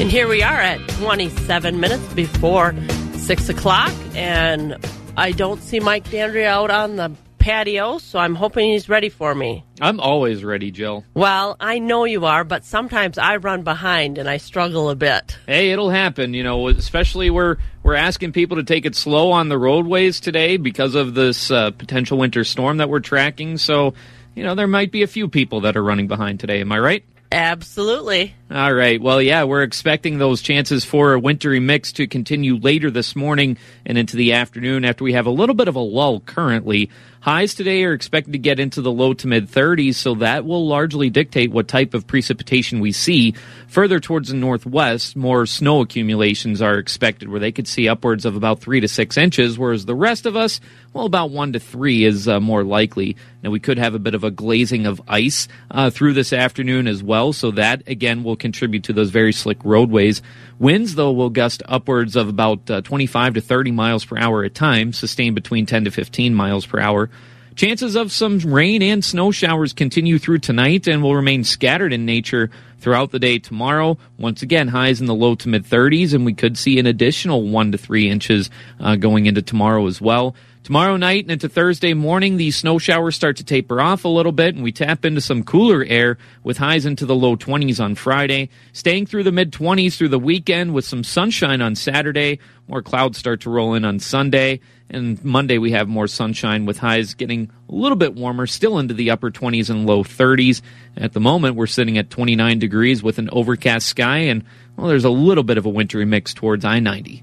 [0.00, 2.74] And here we are at 27 minutes before
[3.12, 4.76] 6 o'clock, and
[5.16, 9.36] I don't see Mike Dandria out on the patio, so I'm hoping he's ready for
[9.36, 9.64] me.
[9.80, 11.04] I'm always ready, Jill.
[11.14, 15.38] Well, I know you are, but sometimes I run behind and I struggle a bit.
[15.46, 19.48] Hey, it'll happen, you know, especially we're we're asking people to take it slow on
[19.48, 23.58] the roadways today because of this uh, potential winter storm that we're tracking.
[23.58, 23.94] So,
[24.34, 26.62] you know, there might be a few people that are running behind today.
[26.62, 27.04] Am I right?
[27.34, 28.32] Absolutely.
[28.48, 29.02] All right.
[29.02, 33.58] Well, yeah, we're expecting those chances for a wintry mix to continue later this morning
[33.84, 36.90] and into the afternoon after we have a little bit of a lull currently.
[37.24, 40.68] Highs today are expected to get into the low to mid 30s, so that will
[40.68, 43.34] largely dictate what type of precipitation we see.
[43.66, 48.36] Further towards the northwest, more snow accumulations are expected, where they could see upwards of
[48.36, 50.60] about three to six inches, whereas the rest of us,
[50.92, 53.16] well, about one to three is uh, more likely.
[53.44, 56.86] Now, we could have a bit of a glazing of ice uh, through this afternoon
[56.86, 60.22] as well, so that again will contribute to those very slick roadways.
[60.58, 64.54] Winds, though, will gust upwards of about uh, 25 to 30 miles per hour at
[64.54, 67.10] times, sustained between 10 to 15 miles per hour.
[67.54, 72.06] Chances of some rain and snow showers continue through tonight and will remain scattered in
[72.06, 73.98] nature throughout the day tomorrow.
[74.18, 77.46] Once again, highs in the low to mid 30s, and we could see an additional
[77.46, 78.48] one to three inches
[78.80, 80.34] uh, going into tomorrow as well.
[80.64, 84.32] Tomorrow night and into Thursday morning, these snow showers start to taper off a little
[84.32, 87.94] bit, and we tap into some cooler air with highs into the low 20s on
[87.94, 88.48] Friday.
[88.72, 92.38] Staying through the mid 20s through the weekend with some sunshine on Saturday.
[92.66, 94.60] More clouds start to roll in on Sunday.
[94.88, 98.94] And Monday, we have more sunshine with highs getting a little bit warmer, still into
[98.94, 100.62] the upper 20s and low 30s.
[100.96, 104.42] At the moment, we're sitting at 29 degrees with an overcast sky, and
[104.78, 107.22] well, there's a little bit of a wintry mix towards I 90.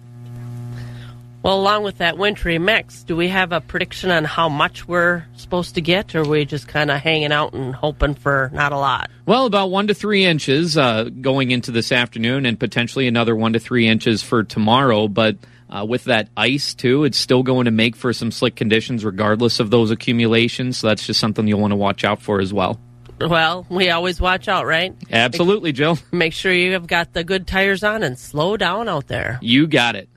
[1.44, 5.26] Well, along with that wintry mix, do we have a prediction on how much we're
[5.36, 8.74] supposed to get, or are we just kind of hanging out and hoping for not
[8.74, 9.10] a lot?
[9.26, 13.54] Well, about one to three inches uh, going into this afternoon, and potentially another one
[13.54, 15.08] to three inches for tomorrow.
[15.08, 19.04] But uh, with that ice, too, it's still going to make for some slick conditions
[19.04, 20.78] regardless of those accumulations.
[20.78, 22.80] So that's just something you'll want to watch out for as well.
[23.20, 24.96] Well, we always watch out, right?
[25.12, 25.98] Absolutely, Jill.
[26.12, 29.40] Make sure you have got the good tires on and slow down out there.
[29.42, 30.08] You got it.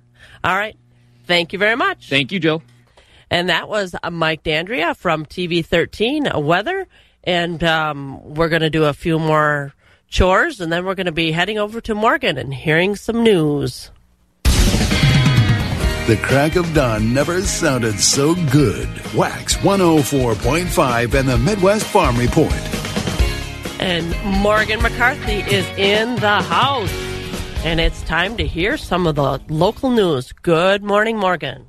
[0.42, 0.76] All right.
[1.26, 2.08] Thank you very much.
[2.08, 2.62] Thank you, Jill.
[3.30, 6.86] And that was uh, Mike Dandria from TV 13 uh, Weather.
[7.24, 9.72] And um, we're going to do a few more
[10.08, 13.90] chores, and then we're going to be heading over to Morgan and hearing some news.
[14.44, 18.86] The crack of dawn never sounded so good.
[19.14, 22.52] WAXX 104.5 and the Midwest Farm Report.
[23.80, 27.13] And Morgan McCarthy is in the house.
[27.64, 30.32] And it's time to hear some of the local news.
[30.32, 31.64] Good morning, Morgan.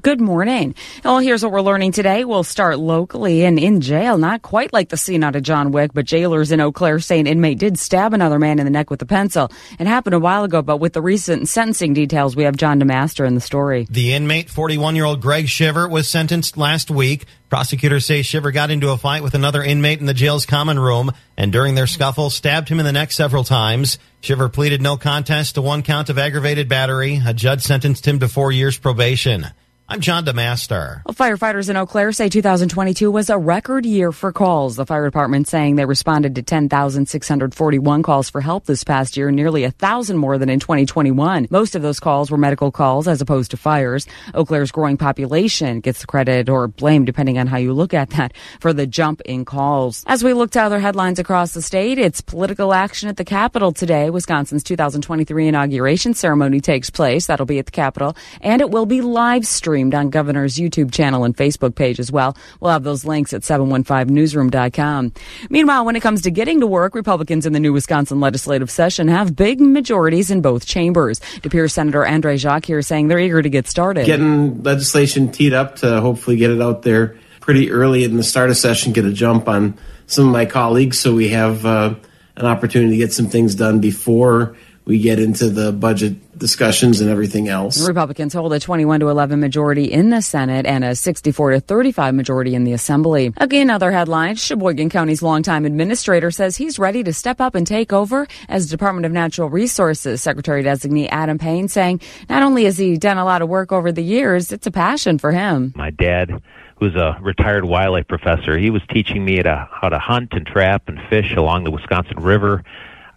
[0.00, 0.74] Good morning.
[1.04, 2.24] Well, here's what we're learning today.
[2.24, 4.16] We'll start locally and in jail.
[4.16, 7.20] Not quite like the scene out of John Wick, but jailers in Eau Claire say
[7.20, 9.50] an inmate did stab another man in the neck with a pencil.
[9.78, 13.26] It happened a while ago, but with the recent sentencing details, we have John DeMaster
[13.26, 13.86] in the story.
[13.90, 17.26] The inmate, 41 year old Greg Shiver, was sentenced last week.
[17.50, 21.10] Prosecutors say Shiver got into a fight with another inmate in the jail's common room
[21.36, 23.98] and during their scuffle stabbed him in the neck several times.
[24.20, 27.20] Shiver pleaded no contest to one count of aggravated battery.
[27.26, 29.48] A judge sentenced him to four years probation.
[29.92, 31.02] I'm John DeMaster.
[31.04, 34.76] Well, firefighters in Eau Claire say 2022 was a record year for calls.
[34.76, 39.64] The fire department saying they responded to 10,641 calls for help this past year, nearly
[39.64, 41.48] a thousand more than in 2021.
[41.50, 44.06] Most of those calls were medical calls as opposed to fires.
[44.32, 48.10] Eau Claire's growing population gets the credit or blame, depending on how you look at
[48.10, 50.04] that, for the jump in calls.
[50.06, 53.72] As we look to other headlines across the state, it's political action at the Capitol
[53.72, 54.08] today.
[54.08, 57.26] Wisconsin's 2023 inauguration ceremony takes place.
[57.26, 60.92] That'll be at the Capitol, and it will be live streamed streamed on Governor's YouTube
[60.92, 62.36] channel and Facebook page as well.
[62.60, 65.12] We'll have those links at 715newsroom.com.
[65.48, 69.08] Meanwhile, when it comes to getting to work, Republicans in the new Wisconsin legislative session
[69.08, 71.18] have big majorities in both chambers.
[71.40, 74.04] De Senator Andre Jacque here saying they're eager to get started.
[74.04, 78.50] Getting legislation teed up to hopefully get it out there pretty early in the start
[78.50, 81.94] of session, get a jump on some of my colleagues so we have uh,
[82.36, 87.10] an opportunity to get some things done before we get into the budget discussions and
[87.10, 87.86] everything else.
[87.86, 92.14] Republicans hold a 21 to 11 majority in the Senate and a 64 to 35
[92.14, 93.32] majority in the Assembly.
[93.36, 94.42] Again, other headlines.
[94.42, 99.06] Sheboygan County's longtime administrator says he's ready to step up and take over as Department
[99.06, 103.42] of Natural Resources Secretary designee Adam Payne saying not only has he done a lot
[103.42, 105.72] of work over the years, it's a passion for him.
[105.76, 106.42] My dad
[106.80, 108.56] who's a retired wildlife professor.
[108.56, 112.18] He was teaching me to, how to hunt and trap and fish along the Wisconsin
[112.18, 112.64] River.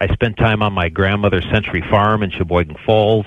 [0.04, 3.26] I spent time on my grandmother's century farm in Sheboygan Falls,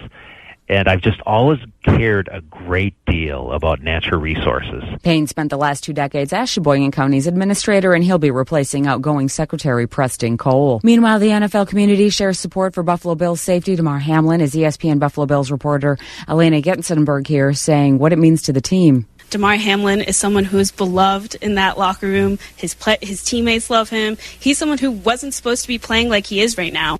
[0.68, 4.84] and I've just always cared a great deal about natural resources.
[5.02, 9.30] Payne spent the last two decades as Sheboygan County's administrator, and he'll be replacing outgoing
[9.30, 10.82] Secretary Preston Cole.
[10.82, 13.74] Meanwhile, the NFL community shares support for Buffalo Bills safety.
[13.74, 15.96] Damar Hamlin is ESPN Buffalo Bills reporter
[16.28, 19.06] Alaina Getzenberg here saying what it means to the team.
[19.30, 22.38] Damar Hamlin is someone who is beloved in that locker room.
[22.56, 24.16] His play, his teammates love him.
[24.38, 26.98] He's someone who wasn't supposed to be playing like he is right now.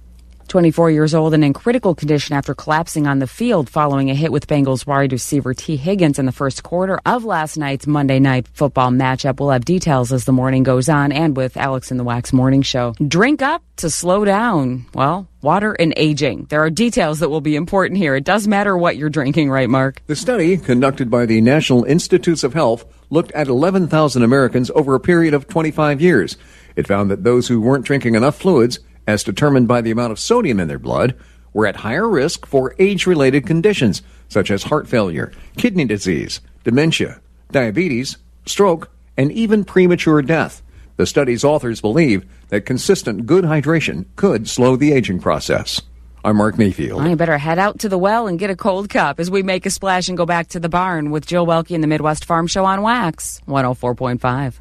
[0.49, 4.32] 24 years old and in critical condition after collapsing on the field following a hit
[4.32, 8.49] with Bengals wide receiver Tee Higgins in the first quarter of last night's Monday night
[8.53, 9.40] football matchup.
[9.40, 12.62] We'll have details as the morning goes on and with Alex in the WAXX Morning
[12.62, 12.94] Show.
[13.07, 14.86] Drink up to slow down.
[14.94, 16.47] Well, water and aging.
[16.51, 18.16] There are details that will be important here.
[18.16, 20.03] It does matter what you're drinking, right, Mark?
[20.07, 25.01] The study conducted by the National Institutes of Health looked at 11,000 Americans over a
[25.01, 26.36] period of 25 years.
[26.74, 30.18] It found that those who weren't drinking enough fluids as determined by the amount of
[30.18, 31.14] sodium in their blood,
[31.52, 37.20] were at higher risk for age related conditions such as heart failure, kidney disease, dementia,
[37.50, 40.62] diabetes, stroke, and even premature death.
[40.96, 45.80] The study's authors believe that consistent good hydration could slow the aging process.
[46.24, 47.02] I'm Mark Mayfield.
[47.02, 49.64] I better head out to the well and get a cold cup as we make
[49.64, 52.48] a splash and go back to the barn with Jill Welke in the Midwest Farm
[52.48, 54.54] Show on WAXX 104.5.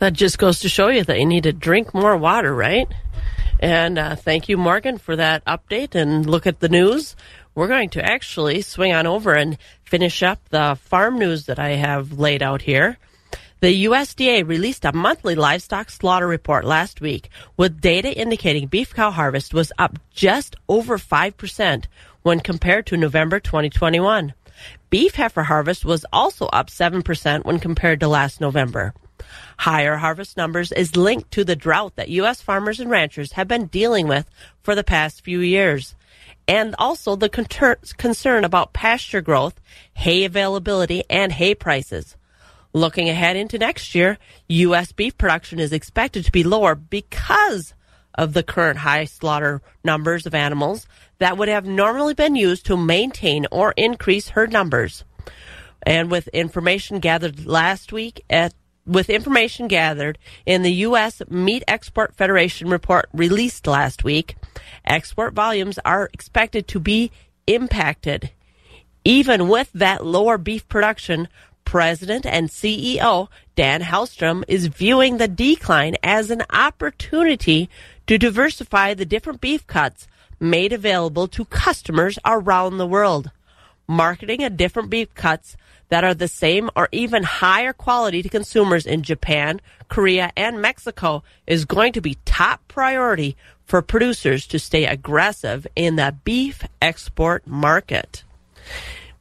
[0.00, 2.88] That just goes to show you that you need to drink more water, right?
[3.60, 7.16] And uh, thank you, Morgan, for that update and look at the news.
[7.54, 11.70] We're going to actually swing on over and finish up the farm news that I
[11.70, 12.98] have laid out here.
[13.60, 19.12] The USDA released a monthly livestock slaughter report last week with data indicating beef cow
[19.12, 21.84] harvest was up just over 5%
[22.22, 24.34] when compared to November 2021.
[24.90, 28.94] Beef heifer harvest was also up 7% when compared to last November.
[29.58, 32.40] Higher harvest numbers is linked to the drought that U.S.
[32.40, 34.28] farmers and ranchers have been dealing with
[34.62, 35.94] for the past few years.
[36.48, 39.60] And also the concern about pasture growth,
[39.94, 42.16] hay availability, and hay prices.
[42.72, 44.18] Looking ahead into next year,
[44.48, 44.92] U.S.
[44.92, 47.74] beef production is expected to be lower because
[48.14, 50.86] of the current high slaughter numbers of animals
[51.18, 55.04] that would have normally been used to maintain or increase herd numbers.
[55.84, 58.54] And with information gathered last week at
[58.86, 61.22] with information gathered in the U.S.
[61.28, 64.36] Meat Export Federation report released last week,
[64.84, 67.10] export volumes are expected to be
[67.46, 68.30] impacted.
[69.04, 71.28] Even with that lower beef production,
[71.64, 77.68] President and CEO Dan Halstrom is viewing the decline as an opportunity
[78.06, 80.08] to diversify the different beef cuts
[80.40, 83.30] made available to customers around the world.
[83.86, 85.56] Marketing a different beef cuts
[85.88, 91.22] that are the same or even higher quality to consumers in Japan, Korea, and Mexico
[91.46, 97.46] is going to be top priority for producers to stay aggressive in the beef export
[97.46, 98.24] market.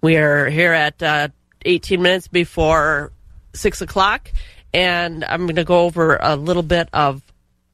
[0.01, 1.27] We are here at uh,
[1.65, 3.11] 18 minutes before
[3.53, 4.31] 6 o'clock,
[4.73, 7.21] and I'm going to go over a little bit of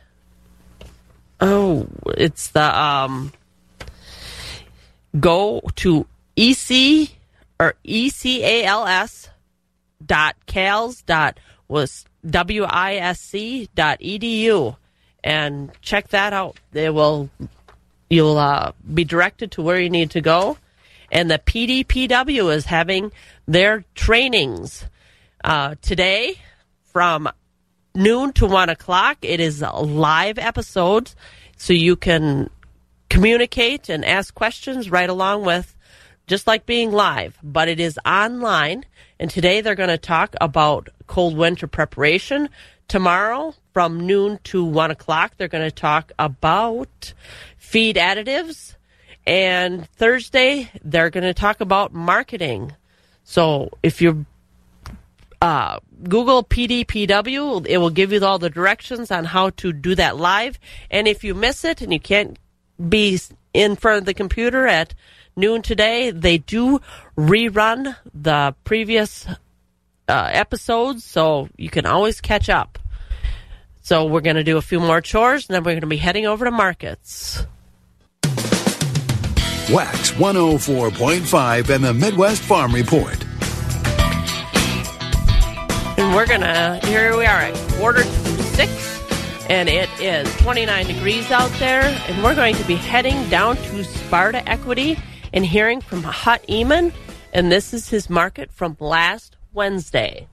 [1.39, 3.32] oh, it's the um,
[5.19, 7.09] go to EC
[7.59, 9.30] or ECALS
[10.05, 14.75] dot cals dot was WISC dot edu
[15.24, 16.57] and check that out.
[16.72, 17.30] They will
[18.09, 20.57] you'll uh, be directed to where you need to go.
[21.11, 23.11] And the PDPW is having
[23.47, 24.86] their trainings
[25.43, 26.36] uh, today
[26.84, 27.30] from
[27.95, 29.18] noon to one o'clock.
[29.22, 31.11] It is live episode,
[31.55, 32.49] so you can
[33.09, 35.76] communicate and ask questions right along with
[36.28, 38.86] just like being live, but it is online.
[39.20, 42.49] And today they're going to talk about cold winter preparation.
[42.88, 47.13] Tomorrow from noon to one o'clock, they're going to talk about
[47.57, 48.75] feed additives.
[49.25, 52.73] And Thursday, they're going to talk about marketing.
[53.23, 54.25] So if you
[55.41, 60.17] uh, Google PDPW, it will give you all the directions on how to do that
[60.17, 60.57] live.
[60.89, 62.39] And if you miss it and you can't
[62.89, 63.19] be
[63.53, 64.93] in front of the computer at
[65.35, 66.11] noon today.
[66.11, 66.81] They do
[67.17, 69.27] rerun the previous
[70.08, 72.80] uh, episodes, so you can always catch up.
[73.82, 75.97] So we're going to do a few more chores, and then we're going to be
[75.97, 77.45] heading over to markets.
[79.68, 83.18] WAXX 104.5 and the Midwest Farm Report.
[85.97, 89.01] And we're going to, here we are at quarter to six,
[89.49, 93.84] and it is 29 degrees out there, and we're going to be heading down to
[93.86, 94.99] Sparta Equity
[95.32, 96.93] and hearing from Hut Eman,
[97.34, 100.28] and this is his market from last Wednesday.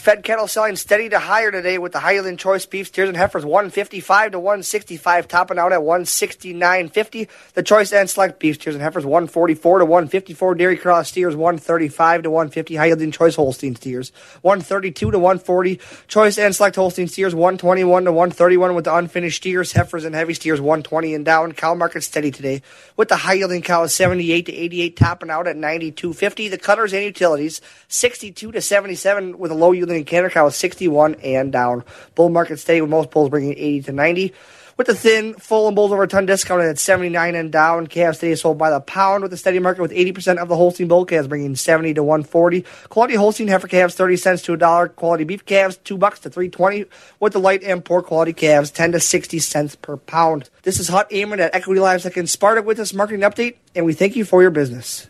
[0.00, 3.44] Fed cattle selling steady to higher today with the Highland choice beef steers and heifers
[3.44, 7.28] 155 to 165, topping out at 169.50.
[7.52, 10.54] The choice and select beef steers and heifers 144 to 154.
[10.54, 12.76] Dairy cross steers 135 to 150.
[12.76, 15.78] Highland choice Holstein steers 132 to 140.
[16.08, 20.32] Choice and select Holstein steers 121 to 131 with the unfinished steers, heifers, and heavy
[20.32, 21.52] steers 120 and down.
[21.52, 22.62] Cow market steady today
[22.96, 26.50] with the high yielding cows 78 to 88, topping out at 92.50.
[26.50, 31.16] The cutters and utilities 62 to 77 with a low yielding in Canada cow 61
[31.16, 31.84] and down.
[32.14, 34.34] Bull market steady with most bulls bringing 80 to 90.
[34.80, 37.86] With the thin, full, and bulls over a ton discounted at 79 and down.
[37.86, 40.88] Calves today sold by the pound with the steady market with 80% of the Holstein
[40.88, 42.64] bull calves bringing 70 to 140.
[42.88, 44.88] Quality Holstein heifer calves 30 cents to a dollar.
[44.88, 46.86] Quality beef calves 2 bucks to 320
[47.18, 50.48] with the light and poor quality calves 10 to 60 cents per pound.
[50.62, 53.92] This is Hot Eamon at Equity Livestock in Sparta with this marketing update and we
[53.92, 55.08] thank you for your business.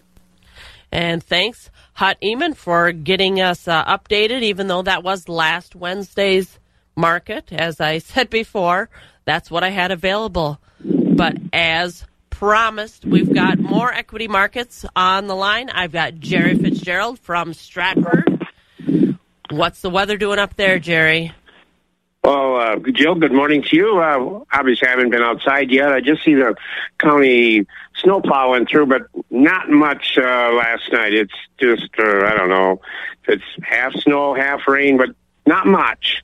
[0.91, 6.59] And thanks Hut Eamon for getting us uh, updated, even though that was last Wednesday's
[6.97, 7.53] market.
[7.53, 8.88] As I said before,
[9.24, 10.61] that's what I had available.
[10.82, 15.68] But as promised, we've got more equity markets on the line.
[15.68, 18.47] I've got Jerry Fitzgerald from Stratford.
[19.51, 21.32] What's the weather doing up there, Jerry?
[22.22, 23.99] Well, uh, Jill, good morning to you.
[23.99, 25.93] Uh, obviously, I haven't been outside yet.
[25.93, 26.55] I just see the
[26.99, 27.66] county
[28.01, 31.14] snow plowing through, but not much uh, last night.
[31.14, 32.80] It's just, uh, I don't know,
[33.28, 35.11] it's half snow, half rain, but
[35.46, 36.22] not much.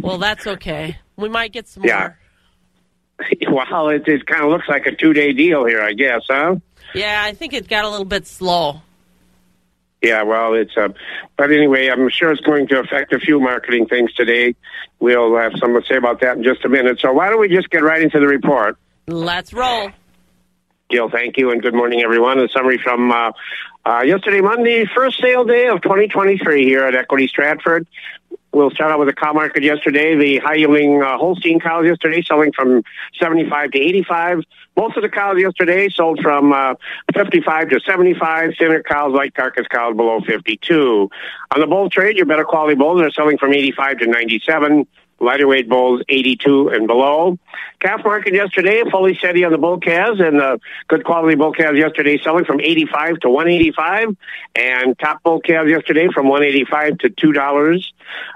[0.00, 0.98] Well, that's okay.
[1.16, 1.98] We might get some yeah.
[1.98, 2.18] more.
[3.48, 6.56] Well, it, it kind of looks like a two day deal here, I guess, huh?
[6.94, 8.82] Yeah, I think it got a little bit slow.
[10.02, 10.88] Yeah, well, it's uh,
[11.38, 14.54] but anyway, I'm sure it's going to affect a few marketing things today.
[15.00, 17.00] We'll have something to say about that in just a minute.
[17.00, 18.76] So why don't we just get right into the report?
[19.06, 19.90] Let's roll.
[20.88, 22.38] Gil, thank you, and good morning, everyone.
[22.38, 23.32] A summary from uh,
[23.84, 27.88] uh, yesterday, Monday, first sale day of 2023 here at Equity Stratford.
[28.52, 30.14] We'll start out with the cow market yesterday.
[30.14, 32.84] The high yielding uh, Holstein cows yesterday selling from
[33.18, 34.42] 75 to 85.
[34.76, 36.74] Most of the cows yesterday sold from uh,
[37.12, 38.52] 55 to 75.
[38.56, 41.10] Thinner cows, light carcass cows below 52.
[41.52, 44.86] On the bull trade, your better quality bulls are selling from 85 to 97
[45.18, 47.38] lighter weight bulls 82 and below.
[47.80, 50.58] Calf market yesterday, fully steady on the bull calves and the
[50.88, 54.16] good quality bull calves yesterday selling from 85 to 185
[54.54, 57.84] and top bull calves yesterday from 185 to $2.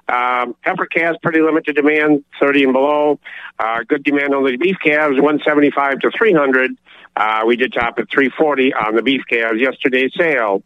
[0.09, 3.19] Um, heifer calves, pretty limited demand, 30 and below.
[3.59, 6.77] Uh, good demand on the beef calves, 175 to 300.
[7.17, 10.63] Uh, we did top at 340 on the beef calves yesterday's sale.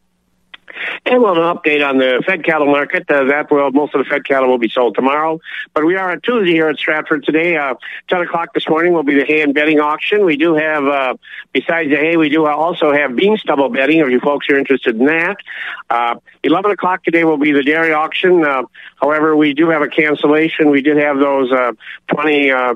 [1.06, 3.10] And we'll update on the Fed cattle market.
[3.10, 5.40] Uh, that will most of the Fed cattle will be sold tomorrow.
[5.72, 7.56] But we are on Tuesday here at Stratford today.
[7.56, 7.74] Uh,
[8.08, 10.24] Ten o'clock this morning will be the hay and bedding auction.
[10.24, 11.14] We do have, uh,
[11.52, 13.98] besides the hay, we do also have bean stubble bedding.
[14.00, 15.36] If you folks are interested in that,
[15.90, 18.44] uh, eleven o'clock today will be the dairy auction.
[18.44, 18.62] Uh,
[19.00, 20.70] however, we do have a cancellation.
[20.70, 21.72] We did have those uh,
[22.08, 22.50] twenty.
[22.50, 22.74] Uh,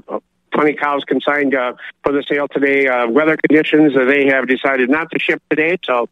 [0.52, 2.88] 20 cows consigned uh, for the sale today.
[2.88, 6.08] Uh, weather conditions, uh, they have decided not to ship today, so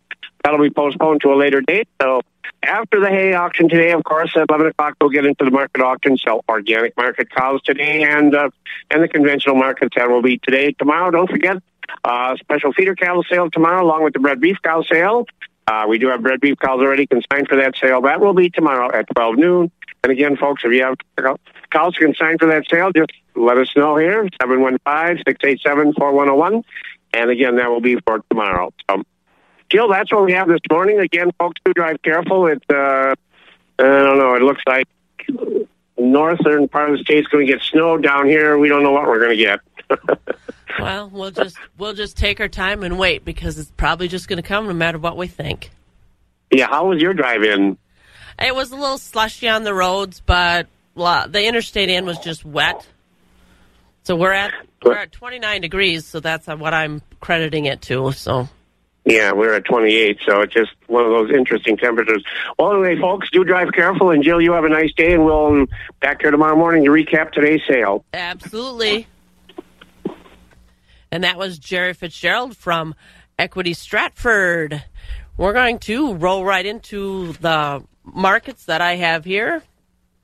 [0.47, 1.89] that'll be postponed to a later date.
[2.01, 2.21] So
[2.63, 5.83] after the hay auction today, of course, at 11 o'clock, we'll get into the market
[5.83, 8.51] auction, sell organic market cows today, and uh,
[8.93, 10.71] and the conventional market that will be today.
[10.71, 11.57] Tomorrow, don't forget,
[12.05, 15.27] uh, special feeder cattle sale tomorrow, along with the bred beef cow sale.
[15.67, 18.03] Uh, we do have bred beef cows already consigned for that sale.
[18.03, 19.73] That will be tomorrow at 12 noon.
[20.05, 20.95] And again, folks, if you have
[21.73, 26.63] cows consigned for that sale, just let us know here, 715-687-4101.
[27.15, 28.73] And again, that will be for tomorrow.
[28.89, 29.03] So,
[29.71, 31.01] Jill, that's what we have this morning.
[31.01, 32.47] Again, folks, do drive careful.
[32.47, 33.15] It, uh,
[33.79, 34.87] I don't know, it looks like
[35.99, 38.59] northern part of the state's going to get snow down here.
[38.59, 39.61] We don't know what we're going to get.
[40.81, 44.39] well, we'll just we'll just take our time and wait because it's probably just going
[44.39, 45.71] to come no matter what we think.
[46.51, 47.79] Yeah, how was your drive in?
[48.39, 52.87] It was a little slushy on the roads, but the interstate in was just wet.
[54.05, 54.53] So we're at
[54.85, 58.13] we're at 29 degrees, so that's what I'm crediting it to.
[58.13, 58.49] So
[59.07, 62.25] yeah, we're at 28, so it's just one of those interesting temperatures.
[62.59, 65.47] Well, anyway, folks, do drive careful, and Jill, you have a nice day, and we'll
[65.47, 65.69] um,
[66.01, 68.05] back here tomorrow morning to recap today's sale.
[68.13, 69.07] Absolutely.
[71.13, 72.97] And that was Jerry Fitzgerald from
[73.39, 74.83] Equity Stratford.
[75.37, 79.63] We're going to roll right into the markets that I have here.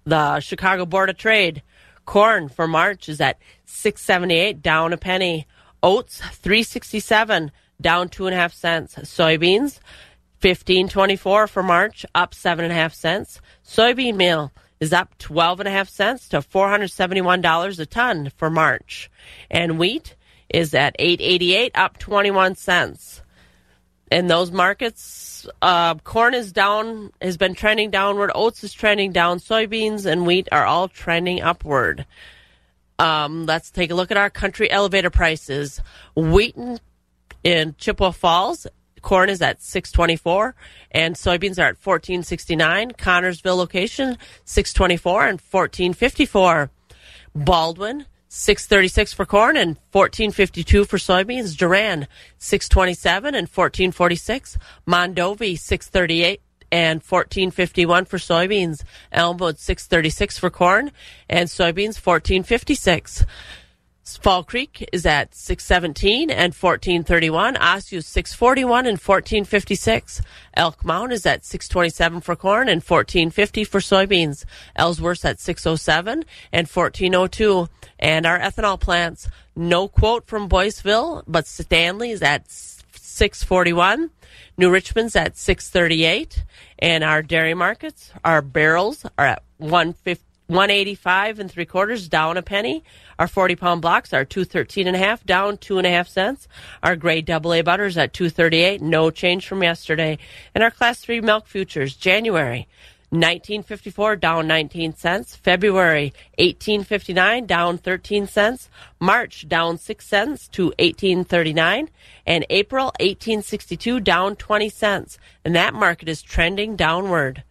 [0.05, 1.62] The Chicago Board of Trade
[2.05, 5.47] corn for March is at 678 down a penny.
[5.85, 7.53] Oats 367
[7.83, 8.95] down two and a half cents.
[8.95, 9.80] Soybeans
[10.41, 13.41] fifteen twenty four for March up seven and a half cents.
[13.66, 17.78] Soybean meal is up twelve and a half cents to four hundred seventy one dollars
[17.78, 19.11] a ton for March,
[19.51, 20.16] and wheat
[20.49, 23.22] is at eight eighty eight up twenty one cents.
[24.11, 28.30] In those markets, uh, corn is down, has been trending downward.
[28.35, 29.39] Oats is trending down.
[29.39, 32.05] Soybeans and wheat are all trending upward.
[32.99, 35.80] Um, let's take a look at our country elevator prices.
[36.14, 36.78] Wheaton
[37.43, 38.66] in Chippewa Falls,
[39.01, 40.55] corn is at 624
[40.90, 42.93] and soybeans are at 1469.
[42.93, 46.70] Connorsville location 624 and 1454.
[47.34, 51.57] Baldwin 636 for corn and 1452 for soybeans.
[51.57, 54.57] Durand 627 and 1446.
[54.86, 56.40] Mondovi 638
[56.70, 58.84] and 1451 for soybeans.
[59.12, 60.90] Elmwood 636 for corn
[61.28, 63.26] and soybeans 1456.
[64.05, 67.57] Fall Creek is at 617 and 1431.
[67.57, 70.22] Osceola 641 and 1456.
[70.55, 74.44] Elk Mound is at 627 for corn and 1450 for soybeans.
[74.74, 77.68] Ellsworth at 607 and 1402.
[78.00, 84.11] And our ethanol plants, no quote from Boyceville, but Stanley is at 641.
[84.59, 86.42] New Richmond's at 638.
[86.80, 90.32] And our dairy markets, our barrels are at 150.
[90.53, 92.84] 185 and three quarters, down a penny.
[93.18, 96.46] Our 40 pound blocks are 213 and a half, down two and a half cents.
[96.82, 100.18] Our grade double A butters at 238, no change from yesterday.
[100.55, 102.68] And our class three milk futures, January
[103.12, 105.36] 1954 down 19 cents.
[105.36, 108.70] February 1859 down 13 cents.
[108.98, 111.90] March down 6 cents to 1839
[112.26, 115.18] and April 1862 down 20 cents.
[115.44, 117.44] And that market is trending downward.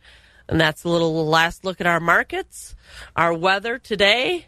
[0.51, 2.75] And that's a little last look at our markets.
[3.15, 4.47] Our weather today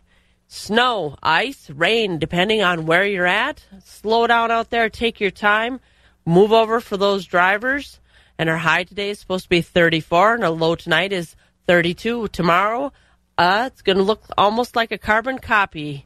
[0.50, 3.66] snow, ice, rain, depending on where you're at.
[3.86, 5.80] Slow down out there, take your time,
[6.26, 8.02] move over for those drivers.
[8.38, 11.38] And our high today is supposed to be 34, and our low tonight is
[11.68, 12.28] 32.
[12.28, 12.92] Tomorrow,
[13.38, 16.06] uh, it's going to look almost like a carbon copy.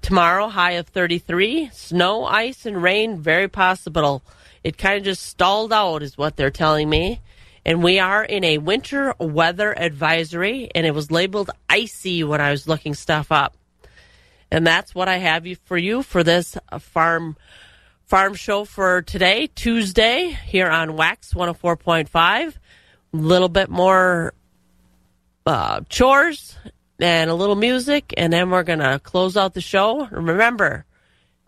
[0.00, 1.68] Tomorrow, high of 33.
[1.74, 4.22] Snow, ice, and rain, very possible.
[4.64, 7.20] It kind of just stalled out, is what they're telling me
[7.64, 12.50] and we are in a winter weather advisory, and it was labeled icy when I
[12.50, 13.56] was looking stuff up.
[14.50, 17.36] And that's what I have for you for this farm
[18.06, 22.54] farm show for today, Tuesday, here on WAXX 104.5.
[23.12, 24.34] A little bit more
[25.46, 26.58] uh, chores
[26.98, 30.06] and a little music, and then we're going to close out the show.
[30.06, 30.84] Remember,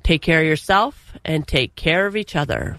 [0.03, 2.79] take care of yourself and take care of each other.